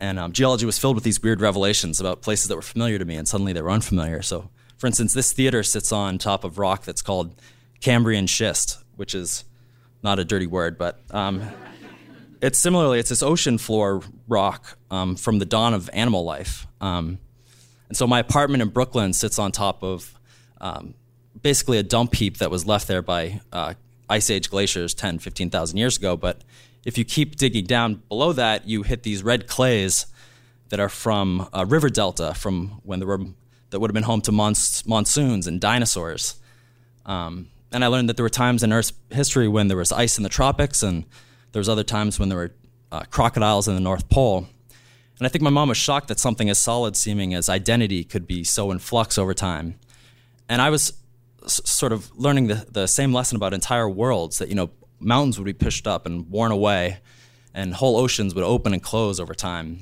And 0.00 0.18
um, 0.18 0.32
geology 0.32 0.66
was 0.66 0.78
filled 0.78 0.96
with 0.96 1.04
these 1.04 1.22
weird 1.22 1.40
revelations 1.40 2.00
about 2.00 2.22
places 2.22 2.48
that 2.48 2.56
were 2.56 2.62
familiar 2.62 2.98
to 2.98 3.04
me, 3.04 3.16
and 3.16 3.28
suddenly 3.28 3.52
they 3.52 3.62
were 3.62 3.70
unfamiliar. 3.70 4.22
So, 4.22 4.50
for 4.76 4.86
instance, 4.86 5.14
this 5.14 5.32
theater 5.32 5.62
sits 5.62 5.92
on 5.92 6.18
top 6.18 6.44
of 6.44 6.58
rock 6.58 6.84
that's 6.84 7.02
called 7.02 7.40
Cambrian 7.80 8.26
schist, 8.26 8.82
which 8.96 9.14
is 9.14 9.44
not 10.02 10.18
a 10.18 10.24
dirty 10.24 10.46
word, 10.46 10.76
but 10.76 11.00
um, 11.10 11.42
it's 12.40 12.58
similarly 12.58 12.98
it's 12.98 13.08
this 13.08 13.22
ocean 13.22 13.56
floor 13.56 14.02
rock 14.28 14.76
um, 14.90 15.16
from 15.16 15.38
the 15.38 15.46
dawn 15.46 15.74
of 15.74 15.88
animal 15.92 16.24
life. 16.24 16.66
Um, 16.80 17.18
and 17.88 17.96
so 17.96 18.06
my 18.06 18.18
apartment 18.18 18.62
in 18.62 18.68
Brooklyn 18.68 19.12
sits 19.12 19.38
on 19.38 19.52
top 19.52 19.82
of 19.82 20.18
um, 20.60 20.94
basically 21.40 21.78
a 21.78 21.82
dump 21.82 22.14
heap 22.14 22.38
that 22.38 22.50
was 22.50 22.66
left 22.66 22.88
there 22.88 23.02
by 23.02 23.40
uh, 23.52 23.74
ice 24.08 24.30
age 24.30 24.50
glaciers 24.50 24.94
10, 24.94 25.18
15,000 25.18 25.76
years 25.76 25.96
ago. 25.96 26.16
But 26.16 26.42
if 26.84 26.98
you 26.98 27.04
keep 27.04 27.36
digging 27.36 27.64
down 27.64 28.02
below 28.08 28.32
that, 28.32 28.68
you 28.68 28.82
hit 28.82 29.02
these 29.02 29.22
red 29.22 29.46
clays 29.46 30.06
that 30.68 30.80
are 30.80 30.88
from 30.88 31.48
a 31.52 31.64
river 31.64 31.88
delta 31.88 32.34
from 32.34 32.80
when 32.82 32.98
there 32.98 33.08
were 33.08 33.20
that 33.70 33.80
would 33.80 33.90
have 33.90 33.94
been 33.94 34.04
home 34.04 34.20
to 34.20 34.32
mons- 34.32 34.86
monsoons 34.86 35.46
and 35.46 35.60
dinosaurs. 35.60 36.36
Um, 37.06 37.48
and 37.72 37.84
I 37.84 37.88
learned 37.88 38.08
that 38.08 38.16
there 38.16 38.22
were 38.22 38.30
times 38.30 38.62
in 38.62 38.72
Earth's 38.72 38.92
history 39.10 39.48
when 39.48 39.66
there 39.66 39.76
was 39.76 39.90
ice 39.90 40.16
in 40.16 40.22
the 40.22 40.28
tropics, 40.28 40.82
and 40.82 41.04
there 41.52 41.58
was 41.58 41.68
other 41.68 41.82
times 41.82 42.18
when 42.18 42.28
there 42.28 42.38
were 42.38 42.52
uh, 42.92 43.02
crocodiles 43.10 43.66
in 43.66 43.74
the 43.74 43.80
North 43.80 44.08
Pole. 44.08 44.46
And 45.18 45.26
I 45.26 45.28
think 45.28 45.42
my 45.42 45.50
mom 45.50 45.68
was 45.68 45.78
shocked 45.78 46.08
that 46.08 46.20
something 46.20 46.48
as 46.48 46.58
solid 46.58 46.96
seeming 46.96 47.34
as 47.34 47.48
identity 47.48 48.04
could 48.04 48.26
be 48.26 48.44
so 48.44 48.70
in 48.70 48.78
flux 48.78 49.18
over 49.18 49.34
time. 49.34 49.78
And 50.48 50.62
I 50.62 50.70
was 50.70 50.92
s- 51.44 51.60
sort 51.64 51.92
of 51.92 52.16
learning 52.16 52.46
the, 52.46 52.66
the 52.70 52.86
same 52.86 53.12
lesson 53.12 53.36
about 53.36 53.54
entire 53.54 53.88
worlds 53.88 54.38
that, 54.38 54.48
you 54.48 54.54
know, 54.54 54.70
mountains 55.04 55.38
would 55.38 55.44
be 55.44 55.52
pushed 55.52 55.86
up 55.86 56.06
and 56.06 56.30
worn 56.30 56.52
away, 56.52 56.98
and 57.52 57.74
whole 57.74 57.96
oceans 57.96 58.34
would 58.34 58.44
open 58.44 58.72
and 58.72 58.82
close 58.82 59.20
over 59.20 59.34
time. 59.34 59.80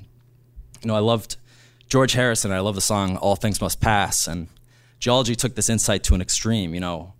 You 0.82 0.88
know, 0.88 0.96
I 0.96 1.00
loved 1.00 1.36
George 1.88 2.12
Harrison, 2.12 2.52
I 2.52 2.60
love 2.60 2.74
the 2.74 2.80
song 2.80 3.16
All 3.18 3.36
Things 3.36 3.60
Must 3.60 3.80
Pass. 3.80 4.26
And 4.26 4.48
geology 4.98 5.34
took 5.34 5.54
this 5.54 5.68
insight 5.68 6.02
to 6.04 6.14
an 6.14 6.20
extreme. 6.20 6.74
You 6.74 6.80
know, 6.80 7.14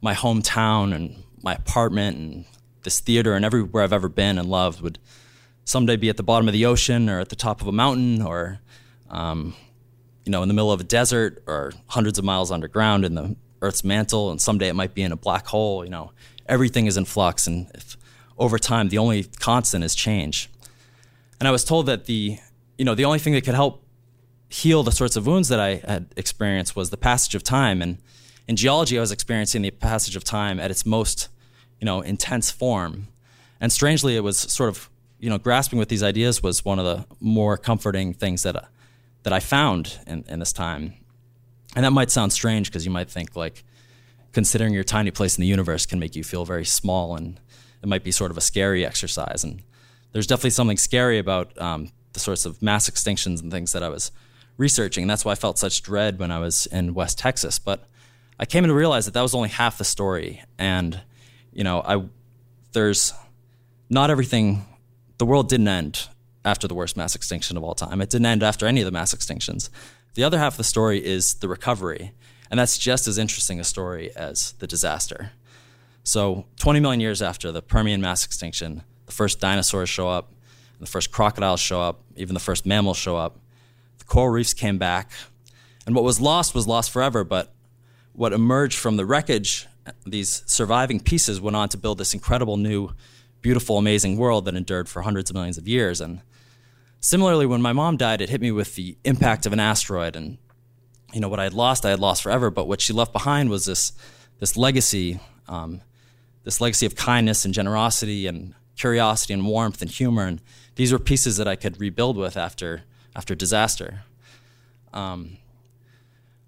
my 0.00 0.14
hometown 0.14 0.94
and 0.94 1.22
my 1.42 1.54
apartment 1.54 2.16
and 2.16 2.44
this 2.84 3.00
theater 3.00 3.34
and 3.34 3.44
everywhere 3.44 3.82
I've 3.82 3.92
ever 3.92 4.08
been 4.08 4.38
and 4.38 4.48
loved 4.48 4.80
would 4.80 4.98
someday 5.64 5.96
be 5.96 6.08
at 6.08 6.16
the 6.16 6.22
bottom 6.22 6.48
of 6.48 6.54
the 6.54 6.64
ocean 6.64 7.10
or 7.10 7.20
at 7.20 7.28
the 7.28 7.36
top 7.36 7.60
of 7.60 7.66
a 7.66 7.72
mountain 7.72 8.22
or, 8.22 8.60
um, 9.10 9.54
you 10.24 10.32
know, 10.32 10.42
in 10.42 10.48
the 10.48 10.54
middle 10.54 10.72
of 10.72 10.80
a 10.80 10.84
desert 10.84 11.42
or 11.46 11.72
hundreds 11.88 12.18
of 12.18 12.24
miles 12.24 12.50
underground 12.50 13.04
in 13.04 13.14
the 13.14 13.36
Earth's 13.60 13.84
mantle. 13.84 14.30
And 14.30 14.40
someday 14.40 14.68
it 14.68 14.74
might 14.74 14.94
be 14.94 15.02
in 15.02 15.12
a 15.12 15.16
black 15.16 15.46
hole. 15.46 15.84
You 15.84 15.90
know, 15.90 16.12
everything 16.48 16.86
is 16.86 16.96
in 16.96 17.04
flux. 17.04 17.46
And 17.46 17.70
if, 17.74 17.96
over 18.38 18.58
time, 18.58 18.88
the 18.88 18.98
only 18.98 19.24
constant 19.24 19.84
is 19.84 19.94
change. 19.94 20.48
And 21.38 21.46
I 21.46 21.50
was 21.50 21.64
told 21.64 21.86
that 21.86 22.06
the, 22.06 22.38
you 22.76 22.84
know, 22.84 22.94
the 22.94 23.04
only 23.04 23.18
thing 23.18 23.32
that 23.34 23.44
could 23.44 23.54
help 23.54 23.84
heal 24.48 24.82
the 24.82 24.92
sorts 24.92 25.16
of 25.16 25.26
wounds 25.26 25.48
that 25.48 25.60
I 25.60 25.76
had 25.86 26.06
experienced 26.16 26.74
was 26.74 26.90
the 26.90 26.96
passage 26.96 27.34
of 27.34 27.42
time. 27.42 27.82
And 27.82 27.98
in 28.46 28.56
geology, 28.56 28.96
I 28.96 29.00
was 29.00 29.12
experiencing 29.12 29.62
the 29.62 29.70
passage 29.70 30.16
of 30.16 30.24
time 30.24 30.58
at 30.58 30.70
its 30.70 30.86
most, 30.86 31.28
you 31.80 31.84
know, 31.84 32.00
intense 32.00 32.50
form. 32.50 33.08
And 33.60 33.72
strangely, 33.72 34.16
it 34.16 34.20
was 34.20 34.38
sort 34.38 34.68
of, 34.68 34.88
you 35.18 35.28
know, 35.28 35.38
grasping 35.38 35.78
with 35.78 35.88
these 35.88 36.02
ideas 36.02 36.42
was 36.42 36.64
one 36.64 36.78
of 36.78 36.84
the 36.84 37.06
more 37.20 37.58
comforting 37.58 38.14
things 38.14 38.44
that, 38.44 38.56
uh, 38.56 38.62
that 39.24 39.32
I 39.32 39.40
found 39.40 39.98
in, 40.06 40.24
in 40.28 40.38
this 40.38 40.52
time. 40.52 40.94
And 41.76 41.84
that 41.84 41.90
might 41.90 42.10
sound 42.10 42.32
strange 42.32 42.68
because 42.68 42.84
you 42.86 42.90
might 42.90 43.10
think 43.10 43.36
like, 43.36 43.64
considering 44.38 44.72
your 44.72 44.84
tiny 44.84 45.10
place 45.10 45.36
in 45.36 45.42
the 45.42 45.48
universe 45.48 45.84
can 45.84 45.98
make 45.98 46.14
you 46.14 46.22
feel 46.22 46.44
very 46.44 46.64
small 46.64 47.16
and 47.16 47.40
it 47.82 47.88
might 47.88 48.04
be 48.04 48.12
sort 48.12 48.30
of 48.30 48.36
a 48.36 48.40
scary 48.40 48.86
exercise. 48.86 49.42
And 49.42 49.64
there's 50.12 50.28
definitely 50.28 50.50
something 50.50 50.76
scary 50.76 51.18
about 51.18 51.60
um, 51.60 51.90
the 52.12 52.20
sorts 52.20 52.46
of 52.46 52.62
mass 52.62 52.88
extinctions 52.88 53.42
and 53.42 53.50
things 53.50 53.72
that 53.72 53.82
I 53.82 53.88
was 53.88 54.12
researching. 54.56 55.02
And 55.02 55.10
that's 55.10 55.24
why 55.24 55.32
I 55.32 55.34
felt 55.34 55.58
such 55.58 55.82
dread 55.82 56.20
when 56.20 56.30
I 56.30 56.38
was 56.38 56.66
in 56.66 56.94
West 56.94 57.18
Texas. 57.18 57.58
But 57.58 57.88
I 58.38 58.46
came 58.46 58.62
to 58.62 58.72
realize 58.72 59.06
that 59.06 59.14
that 59.14 59.22
was 59.22 59.34
only 59.34 59.48
half 59.48 59.76
the 59.76 59.84
story. 59.84 60.44
And, 60.56 61.00
you 61.52 61.64
know, 61.64 61.82
I, 61.84 62.04
there's 62.74 63.12
not 63.90 64.08
everything, 64.08 64.66
the 65.18 65.26
world 65.26 65.48
didn't 65.48 65.66
end 65.66 66.06
after 66.44 66.68
the 66.68 66.74
worst 66.74 66.96
mass 66.96 67.16
extinction 67.16 67.56
of 67.56 67.64
all 67.64 67.74
time. 67.74 68.00
It 68.00 68.08
didn't 68.08 68.26
end 68.26 68.44
after 68.44 68.68
any 68.68 68.82
of 68.82 68.84
the 68.84 68.92
mass 68.92 69.12
extinctions. 69.12 69.68
The 70.14 70.22
other 70.22 70.38
half 70.38 70.52
of 70.52 70.58
the 70.58 70.64
story 70.64 71.04
is 71.04 71.34
the 71.34 71.48
recovery. 71.48 72.12
And 72.50 72.58
that's 72.58 72.78
just 72.78 73.06
as 73.06 73.18
interesting 73.18 73.60
a 73.60 73.64
story 73.64 74.10
as 74.16 74.52
the 74.58 74.66
disaster. 74.66 75.32
So, 76.02 76.46
20 76.60 76.80
million 76.80 77.00
years 77.00 77.20
after 77.20 77.52
the 77.52 77.60
Permian 77.60 78.00
mass 78.00 78.24
extinction, 78.24 78.82
the 79.06 79.12
first 79.12 79.40
dinosaurs 79.40 79.90
show 79.90 80.08
up, 80.08 80.32
the 80.80 80.86
first 80.86 81.10
crocodiles 81.10 81.60
show 81.60 81.80
up, 81.80 82.00
even 82.16 82.34
the 82.34 82.40
first 82.40 82.64
mammals 82.64 82.96
show 82.96 83.16
up. 83.16 83.38
The 83.98 84.04
coral 84.04 84.30
reefs 84.30 84.54
came 84.54 84.78
back. 84.78 85.10
And 85.86 85.94
what 85.94 86.04
was 86.04 86.20
lost 86.20 86.54
was 86.54 86.66
lost 86.66 86.90
forever, 86.90 87.24
but 87.24 87.52
what 88.12 88.32
emerged 88.32 88.78
from 88.78 88.96
the 88.96 89.06
wreckage, 89.06 89.66
these 90.06 90.42
surviving 90.46 91.00
pieces 91.00 91.40
went 91.40 91.56
on 91.56 91.68
to 91.70 91.76
build 91.76 91.98
this 91.98 92.14
incredible 92.14 92.56
new, 92.56 92.90
beautiful, 93.42 93.78
amazing 93.78 94.16
world 94.16 94.44
that 94.44 94.54
endured 94.54 94.88
for 94.88 95.02
hundreds 95.02 95.30
of 95.30 95.34
millions 95.34 95.58
of 95.58 95.66
years. 95.66 96.00
And 96.00 96.20
similarly, 97.00 97.46
when 97.46 97.62
my 97.62 97.72
mom 97.72 97.96
died, 97.96 98.20
it 98.20 98.28
hit 98.28 98.40
me 98.40 98.50
with 98.50 98.74
the 98.74 98.96
impact 99.04 99.46
of 99.46 99.52
an 99.52 99.60
asteroid. 99.60 100.16
And, 100.16 100.38
you 101.12 101.20
know, 101.20 101.28
what 101.28 101.40
I 101.40 101.44
had 101.44 101.54
lost, 101.54 101.86
I 101.86 101.90
had 101.90 102.00
lost 102.00 102.22
forever, 102.22 102.50
but 102.50 102.68
what 102.68 102.80
she 102.80 102.92
left 102.92 103.12
behind 103.12 103.50
was 103.50 103.66
this, 103.66 103.92
this 104.38 104.56
legacy 104.56 105.20
um, 105.48 105.80
this 106.44 106.60
legacy 106.60 106.86
of 106.86 106.96
kindness 106.96 107.44
and 107.44 107.52
generosity 107.52 108.26
and 108.26 108.54
curiosity 108.76 109.34
and 109.34 109.46
warmth 109.46 109.82
and 109.82 109.90
humor. 109.90 110.26
And 110.26 110.40
these 110.76 110.92
were 110.92 110.98
pieces 110.98 111.36
that 111.36 111.48
I 111.48 111.56
could 111.56 111.80
rebuild 111.80 112.16
with 112.16 112.36
after, 112.36 112.84
after 113.16 113.34
disaster. 113.34 114.02
Um, 114.92 115.38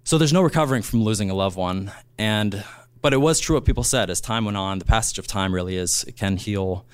so 0.03 0.17
there's 0.17 0.33
no 0.33 0.41
recovering 0.41 0.81
from 0.81 1.03
losing 1.03 1.29
a 1.29 1.33
loved 1.33 1.57
one. 1.57 1.91
And, 2.17 2.63
but 3.01 3.13
it 3.13 3.17
was 3.17 3.39
true 3.39 3.57
what 3.57 3.65
people 3.65 3.83
said. 3.83 4.09
As 4.09 4.21
time 4.21 4.45
went 4.45 4.57
on, 4.57 4.79
the 4.79 4.85
passage 4.85 5.19
of 5.19 5.27
time 5.27 5.53
really 5.53 5.75
is, 5.75 6.03
it 6.05 6.15
can 6.15 6.37
heal. 6.37 6.85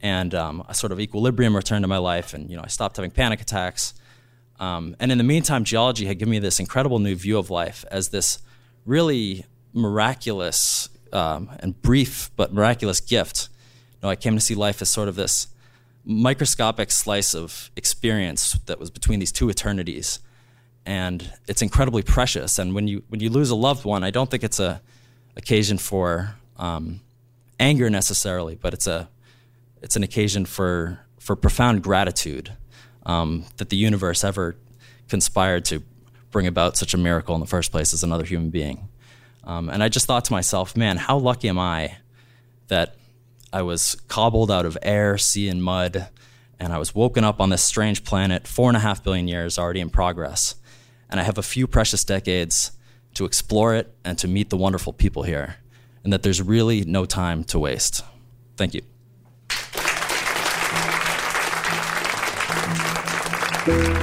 And 0.00 0.34
um, 0.34 0.64
a 0.68 0.74
sort 0.74 0.92
of 0.92 1.00
equilibrium 1.00 1.56
returned 1.56 1.82
to 1.82 1.88
my 1.88 1.98
life. 1.98 2.34
And, 2.34 2.50
you 2.50 2.56
know, 2.56 2.62
I 2.62 2.68
stopped 2.68 2.96
having 2.96 3.10
panic 3.10 3.40
attacks. 3.40 3.94
Um, 4.60 4.96
and 5.00 5.10
in 5.10 5.18
the 5.18 5.24
meantime, 5.24 5.64
geology 5.64 6.06
had 6.06 6.18
given 6.18 6.30
me 6.30 6.38
this 6.38 6.60
incredible 6.60 6.98
new 6.98 7.14
view 7.14 7.38
of 7.38 7.50
life 7.50 7.84
as 7.90 8.10
this 8.10 8.38
really 8.86 9.46
miraculous 9.72 10.88
um, 11.12 11.50
and 11.60 11.80
brief 11.82 12.30
but 12.36 12.52
miraculous 12.52 13.00
gift. 13.00 13.48
You 13.94 13.98
know, 14.04 14.10
I 14.10 14.16
came 14.16 14.34
to 14.34 14.40
see 14.40 14.54
life 14.54 14.80
as 14.82 14.88
sort 14.88 15.08
of 15.08 15.16
this 15.16 15.48
microscopic 16.04 16.90
slice 16.90 17.34
of 17.34 17.70
experience 17.76 18.52
that 18.66 18.78
was 18.78 18.90
between 18.90 19.20
these 19.20 19.32
two 19.32 19.48
eternities, 19.48 20.20
and 20.86 21.32
it's 21.48 21.62
incredibly 21.62 22.02
precious. 22.02 22.58
And 22.58 22.74
when 22.74 22.86
you 22.86 23.02
when 23.08 23.20
you 23.20 23.30
lose 23.30 23.50
a 23.50 23.56
loved 23.56 23.84
one, 23.84 24.04
I 24.04 24.10
don't 24.10 24.30
think 24.30 24.44
it's 24.44 24.60
a 24.60 24.80
occasion 25.36 25.78
for 25.78 26.36
um, 26.58 27.00
anger 27.58 27.90
necessarily, 27.90 28.54
but 28.54 28.74
it's 28.74 28.86
a 28.86 29.08
it's 29.82 29.96
an 29.96 30.02
occasion 30.02 30.44
for 30.44 31.00
for 31.18 31.34
profound 31.34 31.82
gratitude 31.82 32.52
um, 33.06 33.44
that 33.56 33.68
the 33.68 33.76
universe 33.76 34.24
ever 34.24 34.56
conspired 35.08 35.64
to 35.66 35.82
bring 36.30 36.46
about 36.46 36.76
such 36.76 36.94
a 36.94 36.98
miracle 36.98 37.34
in 37.34 37.40
the 37.40 37.46
first 37.46 37.70
place 37.70 37.92
as 37.94 38.02
another 38.02 38.24
human 38.24 38.50
being. 38.50 38.88
Um, 39.44 39.68
and 39.68 39.82
I 39.82 39.88
just 39.88 40.06
thought 40.06 40.24
to 40.26 40.32
myself, 40.32 40.76
man, 40.76 40.96
how 40.96 41.18
lucky 41.18 41.48
am 41.48 41.58
I 41.58 41.96
that 42.68 42.96
I 43.52 43.62
was 43.62 43.96
cobbled 44.08 44.50
out 44.50 44.66
of 44.66 44.76
air, 44.82 45.16
sea, 45.18 45.48
and 45.48 45.62
mud, 45.62 46.08
and 46.58 46.72
I 46.72 46.78
was 46.78 46.94
woken 46.94 47.24
up 47.24 47.40
on 47.40 47.50
this 47.50 47.62
strange 47.62 48.04
planet, 48.04 48.48
four 48.48 48.68
and 48.68 48.76
a 48.76 48.80
half 48.80 49.04
billion 49.04 49.28
years 49.28 49.58
already 49.58 49.80
in 49.80 49.90
progress. 49.90 50.54
And 51.10 51.20
I 51.20 51.22
have 51.22 51.38
a 51.38 51.42
few 51.42 51.66
precious 51.66 52.04
decades 52.04 52.72
to 53.14 53.24
explore 53.24 53.74
it 53.74 53.94
and 54.04 54.18
to 54.18 54.26
meet 54.26 54.50
the 54.50 54.56
wonderful 54.56 54.92
people 54.92 55.22
here, 55.22 55.56
and 56.02 56.12
that 56.12 56.22
there's 56.22 56.42
really 56.42 56.84
no 56.84 57.04
time 57.04 57.44
to 57.44 57.58
waste. 57.58 58.02
Thank 58.56 58.74
you. 58.74 58.93
That 63.64 63.94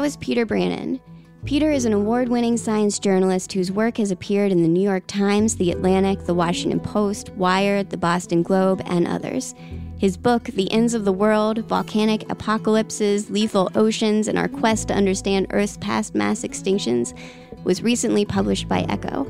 was 0.00 0.16
Peter 0.16 0.44
Brannen. 0.44 1.00
Peter 1.44 1.70
is 1.70 1.84
an 1.84 1.92
award 1.92 2.28
winning 2.28 2.56
science 2.56 2.98
journalist 2.98 3.52
whose 3.52 3.70
work 3.70 3.98
has 3.98 4.10
appeared 4.10 4.50
in 4.50 4.62
the 4.62 4.68
New 4.68 4.82
York 4.82 5.04
Times, 5.06 5.54
The 5.54 5.70
Atlantic, 5.70 6.24
The 6.24 6.34
Washington 6.34 6.80
Post, 6.80 7.30
Wired, 7.30 7.90
The 7.90 7.96
Boston 7.96 8.42
Globe, 8.42 8.82
and 8.86 9.06
others. 9.06 9.54
His 9.98 10.16
book, 10.16 10.44
The 10.44 10.70
Ends 10.72 10.92
of 10.92 11.04
the 11.04 11.12
World 11.12 11.58
Volcanic 11.58 12.28
Apocalypses, 12.28 13.30
Lethal 13.30 13.70
Oceans, 13.76 14.26
and 14.26 14.36
Our 14.36 14.48
Quest 14.48 14.88
to 14.88 14.94
Understand 14.94 15.46
Earth's 15.50 15.76
Past 15.76 16.16
Mass 16.16 16.42
Extinctions, 16.42 17.16
was 17.62 17.84
recently 17.84 18.24
published 18.24 18.68
by 18.68 18.82
Ecco. 18.88 19.28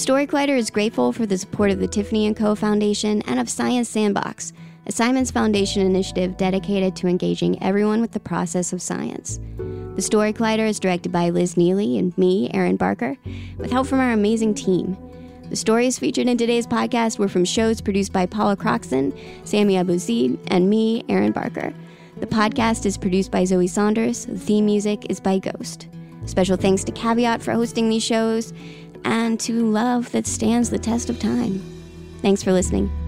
Story 0.00 0.26
Collider 0.26 0.56
is 0.56 0.70
grateful 0.70 1.12
for 1.12 1.26
the 1.26 1.36
support 1.36 1.70
of 1.70 1.78
the 1.78 1.86
Tiffany 1.86 2.32
& 2.32 2.34
Co. 2.34 2.54
Foundation 2.54 3.20
and 3.26 3.38
of 3.38 3.50
Science 3.50 3.86
Sandbox, 3.86 4.54
a 4.86 4.92
Simons 4.92 5.30
Foundation 5.30 5.84
initiative 5.84 6.38
dedicated 6.38 6.96
to 6.96 7.06
engaging 7.06 7.62
everyone 7.62 8.00
with 8.00 8.12
the 8.12 8.18
process 8.18 8.72
of 8.72 8.80
science. 8.80 9.38
The 9.96 10.00
Story 10.00 10.32
Collider 10.32 10.66
is 10.66 10.80
directed 10.80 11.12
by 11.12 11.28
Liz 11.28 11.58
Neely 11.58 11.98
and 11.98 12.16
me, 12.16 12.50
Erin 12.54 12.78
Barker, 12.78 13.18
with 13.58 13.70
help 13.70 13.88
from 13.88 14.00
our 14.00 14.12
amazing 14.12 14.54
team. 14.54 14.96
The 15.50 15.56
stories 15.56 15.98
featured 15.98 16.28
in 16.28 16.38
today's 16.38 16.66
podcast 16.66 17.18
were 17.18 17.28
from 17.28 17.44
shows 17.44 17.82
produced 17.82 18.10
by 18.10 18.24
Paula 18.24 18.56
Croxton, 18.56 19.12
Sammy 19.44 19.74
Abuzeed, 19.74 20.38
and 20.46 20.70
me, 20.70 21.04
Erin 21.10 21.32
Barker. 21.32 21.74
The 22.20 22.26
podcast 22.26 22.86
is 22.86 22.96
produced 22.96 23.30
by 23.30 23.44
Zoe 23.44 23.66
Saunders. 23.66 24.24
The 24.24 24.38
theme 24.38 24.64
music 24.64 25.10
is 25.10 25.20
by 25.20 25.40
Ghost. 25.40 25.88
Special 26.24 26.56
thanks 26.56 26.84
to 26.84 26.92
Caveat 26.92 27.42
for 27.42 27.52
hosting 27.52 27.88
these 27.88 28.04
shows 28.04 28.52
and 29.04 29.38
to 29.40 29.70
Love 29.70 30.10
that 30.12 30.26
stands 30.26 30.70
the 30.70 30.78
test 30.78 31.10
of 31.10 31.18
time. 31.18 31.62
Thanks 32.22 32.42
for 32.42 32.52
listening. 32.52 32.99